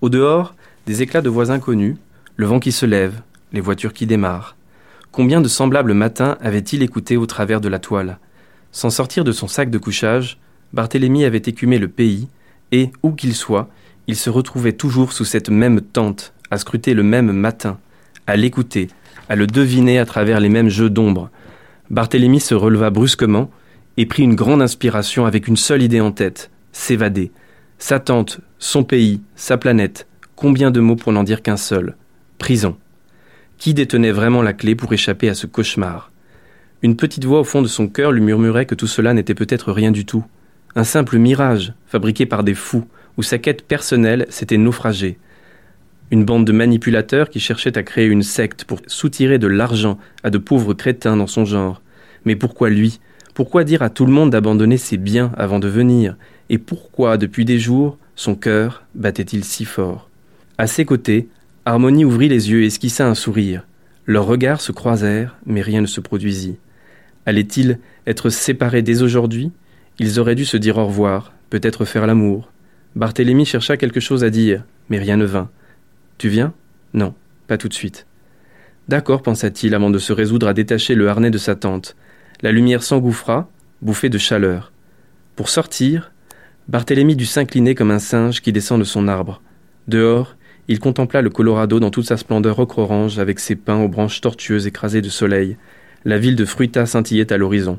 Au 0.00 0.08
dehors, 0.08 0.54
des 0.86 1.02
éclats 1.02 1.22
de 1.22 1.28
voix 1.28 1.50
inconnus, 1.50 1.96
le 2.36 2.46
vent 2.46 2.60
qui 2.60 2.72
se 2.72 2.86
lève, 2.86 3.20
les 3.52 3.60
voitures 3.60 3.92
qui 3.92 4.06
démarrent. 4.06 4.56
Combien 5.12 5.40
de 5.40 5.48
semblables 5.48 5.94
matins 5.94 6.36
avait-il 6.40 6.82
écouté 6.82 7.16
au 7.16 7.26
travers 7.26 7.60
de 7.60 7.68
la 7.68 7.78
toile? 7.78 8.18
Sans 8.72 8.90
sortir 8.90 9.24
de 9.24 9.32
son 9.32 9.48
sac 9.48 9.70
de 9.70 9.78
couchage, 9.78 10.38
Barthélemy 10.72 11.24
avait 11.24 11.38
écumé 11.38 11.78
le 11.78 11.88
pays, 11.88 12.28
et, 12.72 12.92
où 13.02 13.12
qu'il 13.12 13.34
soit, 13.34 13.68
il 14.06 14.16
se 14.16 14.30
retrouvait 14.30 14.72
toujours 14.72 15.12
sous 15.12 15.24
cette 15.24 15.50
même 15.50 15.80
tente, 15.80 16.32
à 16.50 16.58
scruter 16.58 16.94
le 16.94 17.02
même 17.02 17.32
matin, 17.32 17.78
à 18.26 18.36
l'écouter, 18.36 18.88
à 19.30 19.36
le 19.36 19.46
deviner 19.46 20.00
à 20.00 20.04
travers 20.04 20.40
les 20.40 20.48
mêmes 20.48 20.68
jeux 20.68 20.90
d'ombre. 20.90 21.30
Barthélemy 21.88 22.40
se 22.40 22.54
releva 22.54 22.90
brusquement 22.90 23.48
et 23.96 24.04
prit 24.04 24.24
une 24.24 24.34
grande 24.34 24.60
inspiration 24.60 25.24
avec 25.24 25.46
une 25.46 25.56
seule 25.56 25.82
idée 25.82 26.00
en 26.00 26.10
tête 26.10 26.50
s'évader. 26.72 27.30
Sa 27.78 28.00
tante, 28.00 28.40
son 28.58 28.82
pays, 28.82 29.20
sa 29.36 29.56
planète, 29.56 30.08
combien 30.34 30.72
de 30.72 30.80
mots 30.80 30.96
pour 30.96 31.12
n'en 31.12 31.22
dire 31.22 31.42
qu'un 31.42 31.56
seul 31.56 31.96
prison. 32.38 32.76
Qui 33.56 33.72
détenait 33.72 34.10
vraiment 34.10 34.42
la 34.42 34.52
clé 34.52 34.74
pour 34.74 34.92
échapper 34.92 35.28
à 35.28 35.34
ce 35.34 35.46
cauchemar? 35.46 36.10
Une 36.82 36.96
petite 36.96 37.24
voix 37.24 37.40
au 37.40 37.44
fond 37.44 37.62
de 37.62 37.68
son 37.68 37.86
cœur 37.86 38.10
lui 38.10 38.22
murmurait 38.22 38.66
que 38.66 38.74
tout 38.74 38.88
cela 38.88 39.14
n'était 39.14 39.34
peut-être 39.34 39.70
rien 39.70 39.92
du 39.92 40.06
tout. 40.06 40.24
Un 40.74 40.84
simple 40.84 41.18
mirage, 41.18 41.72
fabriqué 41.86 42.26
par 42.26 42.42
des 42.42 42.54
fous, 42.54 42.86
où 43.16 43.22
sa 43.22 43.38
quête 43.38 43.62
personnelle 43.62 44.26
s'était 44.28 44.56
naufragée. 44.56 45.18
Une 46.10 46.24
bande 46.24 46.44
de 46.44 46.52
manipulateurs 46.52 47.30
qui 47.30 47.38
cherchaient 47.38 47.78
à 47.78 47.84
créer 47.84 48.06
une 48.06 48.24
secte 48.24 48.64
pour 48.64 48.80
soutirer 48.88 49.38
de 49.38 49.46
l'argent 49.46 49.96
à 50.24 50.30
de 50.30 50.38
pauvres 50.38 50.74
crétins 50.74 51.16
dans 51.16 51.28
son 51.28 51.44
genre. 51.44 51.82
Mais 52.24 52.34
pourquoi 52.34 52.68
lui? 52.68 52.98
Pourquoi 53.32 53.62
dire 53.62 53.82
à 53.82 53.90
tout 53.90 54.06
le 54.06 54.12
monde 54.12 54.30
d'abandonner 54.30 54.76
ses 54.76 54.96
biens 54.96 55.30
avant 55.36 55.60
de 55.60 55.68
venir? 55.68 56.16
Et 56.48 56.58
pourquoi, 56.58 57.16
depuis 57.16 57.44
des 57.44 57.60
jours, 57.60 57.96
son 58.16 58.34
cœur 58.34 58.82
battait-il 58.96 59.44
si 59.44 59.64
fort? 59.64 60.10
À 60.58 60.66
ses 60.66 60.84
côtés, 60.84 61.28
Harmonie 61.64 62.04
ouvrit 62.04 62.28
les 62.28 62.50
yeux 62.50 62.64
et 62.64 62.66
esquissa 62.66 63.06
un 63.06 63.14
sourire. 63.14 63.64
Leurs 64.06 64.26
regards 64.26 64.60
se 64.60 64.72
croisèrent, 64.72 65.36
mais 65.46 65.60
rien 65.60 65.80
ne 65.80 65.86
se 65.86 66.00
produisit. 66.00 66.56
Allait-il 67.24 67.78
être 68.08 68.30
séparés 68.30 68.82
dès 68.82 69.02
aujourd'hui? 69.02 69.52
Ils 70.00 70.18
auraient 70.18 70.34
dû 70.34 70.44
se 70.44 70.56
dire 70.56 70.78
au 70.78 70.86
revoir, 70.86 71.32
peut-être 71.50 71.84
faire 71.84 72.06
l'amour. 72.08 72.50
Barthélemy 72.96 73.44
chercha 73.44 73.76
quelque 73.76 74.00
chose 74.00 74.24
à 74.24 74.30
dire, 74.30 74.64
mais 74.88 74.98
rien 74.98 75.16
ne 75.16 75.24
vint. 75.24 75.50
Tu 76.20 76.28
viens? 76.28 76.52
Non, 76.92 77.14
pas 77.46 77.56
tout 77.56 77.68
de 77.68 77.72
suite. 77.72 78.06
D'accord, 78.88 79.22
pensa-t-il 79.22 79.74
avant 79.74 79.88
de 79.88 79.96
se 79.96 80.12
résoudre 80.12 80.48
à 80.48 80.52
détacher 80.52 80.94
le 80.94 81.08
harnais 81.08 81.30
de 81.30 81.38
sa 81.38 81.54
tente. 81.54 81.96
La 82.42 82.52
lumière 82.52 82.82
s'engouffra, 82.82 83.48
bouffée 83.80 84.10
de 84.10 84.18
chaleur. 84.18 84.70
Pour 85.34 85.48
sortir, 85.48 86.12
Barthélemy 86.68 87.16
dut 87.16 87.24
s'incliner 87.24 87.74
comme 87.74 87.90
un 87.90 87.98
singe 87.98 88.42
qui 88.42 88.52
descend 88.52 88.80
de 88.80 88.84
son 88.84 89.08
arbre. 89.08 89.40
Dehors, 89.88 90.36
il 90.68 90.78
contempla 90.78 91.22
le 91.22 91.30
Colorado 91.30 91.80
dans 91.80 91.90
toute 91.90 92.04
sa 92.04 92.18
splendeur 92.18 92.58
ocre-orange 92.58 93.18
avec 93.18 93.40
ses 93.40 93.56
pins 93.56 93.80
aux 93.80 93.88
branches 93.88 94.20
tortueuses 94.20 94.66
écrasées 94.66 95.00
de 95.00 95.08
soleil. 95.08 95.56
La 96.04 96.18
ville 96.18 96.36
de 96.36 96.44
Fruita 96.44 96.84
scintillait 96.84 97.32
à 97.32 97.38
l'horizon. 97.38 97.78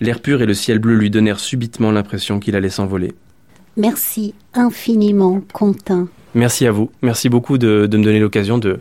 L'air 0.00 0.22
pur 0.22 0.40
et 0.40 0.46
le 0.46 0.54
ciel 0.54 0.78
bleu 0.78 0.94
lui 0.94 1.10
donnèrent 1.10 1.40
subitement 1.40 1.92
l'impression 1.92 2.40
qu'il 2.40 2.56
allait 2.56 2.70
s'envoler. 2.70 3.12
Merci 3.76 4.34
infiniment, 4.54 5.40
Quentin. 5.52 6.08
Merci 6.34 6.66
à 6.66 6.72
vous. 6.72 6.90
Merci 7.02 7.28
beaucoup 7.28 7.58
de, 7.58 7.82
me 7.82 7.86
donner 7.86 8.20
l'occasion 8.20 8.58
de, 8.58 8.80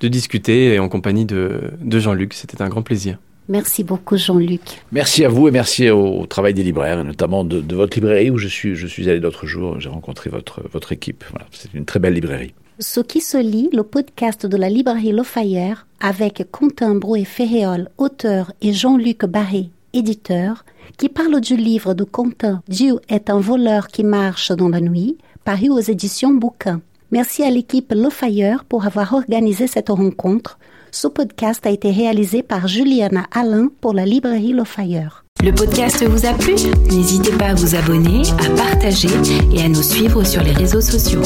de 0.00 0.08
discuter 0.08 0.78
en 0.78 0.88
compagnie 0.88 1.24
de, 1.24 1.72
de 1.80 1.98
Jean-Luc. 1.98 2.34
C'était 2.34 2.62
un 2.62 2.68
grand 2.68 2.82
plaisir. 2.82 3.18
Merci 3.48 3.84
beaucoup 3.84 4.16
Jean-Luc. 4.16 4.82
Merci 4.90 5.24
à 5.24 5.28
vous 5.28 5.48
et 5.48 5.50
merci 5.50 5.90
au, 5.90 6.24
travail 6.26 6.54
des 6.54 6.62
libraires, 6.62 7.00
et 7.00 7.04
notamment 7.04 7.44
de, 7.44 7.74
votre 7.74 7.94
librairie 7.96 8.30
où 8.30 8.38
je 8.38 8.48
suis, 8.48 8.74
je 8.74 8.86
suis 8.86 9.08
allé 9.10 9.20
l'autre 9.20 9.46
jour. 9.46 9.78
J'ai 9.80 9.90
rencontré 9.90 10.30
votre, 10.30 10.62
votre 10.72 10.92
équipe. 10.92 11.24
Voilà, 11.30 11.46
c'est 11.50 11.72
une 11.74 11.84
très 11.84 11.98
belle 11.98 12.14
librairie. 12.14 12.54
Ce 12.78 13.00
qui 13.00 13.20
se 13.20 13.36
lit, 13.36 13.68
le 13.72 13.82
podcast 13.82 14.46
de 14.46 14.56
la 14.56 14.68
librairie 14.68 15.12
Le 15.12 15.22
Fayère, 15.22 15.86
avec 16.00 16.46
Quentin 16.50 16.94
Brouet-Ferréol, 16.94 17.90
auteur, 17.98 18.52
et 18.62 18.72
Jean-Luc 18.72 19.26
Barré, 19.26 19.68
éditeur, 19.92 20.64
qui 20.96 21.08
parle 21.08 21.40
du 21.40 21.56
livre 21.56 21.94
de 21.94 22.04
Quentin 22.04 22.62
Dieu 22.68 23.00
est 23.08 23.30
un 23.30 23.40
voleur 23.40 23.88
qui 23.88 24.04
marche 24.04 24.52
dans 24.52 24.68
la 24.68 24.80
nuit, 24.80 25.18
paru 25.44 25.70
aux 25.70 25.80
éditions 25.80 26.32
Bouquin. 26.32 26.80
Merci 27.10 27.42
à 27.42 27.50
l'équipe 27.50 27.92
Le 27.94 28.10
Fayeur 28.10 28.64
pour 28.64 28.86
avoir 28.86 29.14
organisé 29.14 29.66
cette 29.66 29.88
rencontre 29.88 30.58
ce 30.94 31.08
podcast 31.08 31.66
a 31.66 31.70
été 31.70 31.90
réalisé 31.90 32.44
par 32.44 32.68
Juliana 32.68 33.26
Alain 33.32 33.68
pour 33.80 33.94
la 33.94 34.06
librairie 34.06 34.52
Le 34.52 34.62
Fire. 34.62 35.24
Le 35.42 35.50
podcast 35.50 36.04
vous 36.04 36.24
a 36.24 36.32
plu? 36.34 36.54
N'hésitez 36.88 37.32
pas 37.32 37.46
à 37.46 37.54
vous 37.54 37.74
abonner, 37.74 38.22
à 38.38 38.48
partager 38.56 39.08
et 39.52 39.62
à 39.62 39.68
nous 39.68 39.82
suivre 39.82 40.22
sur 40.22 40.44
les 40.44 40.52
réseaux 40.52 40.80
sociaux. 40.80 41.20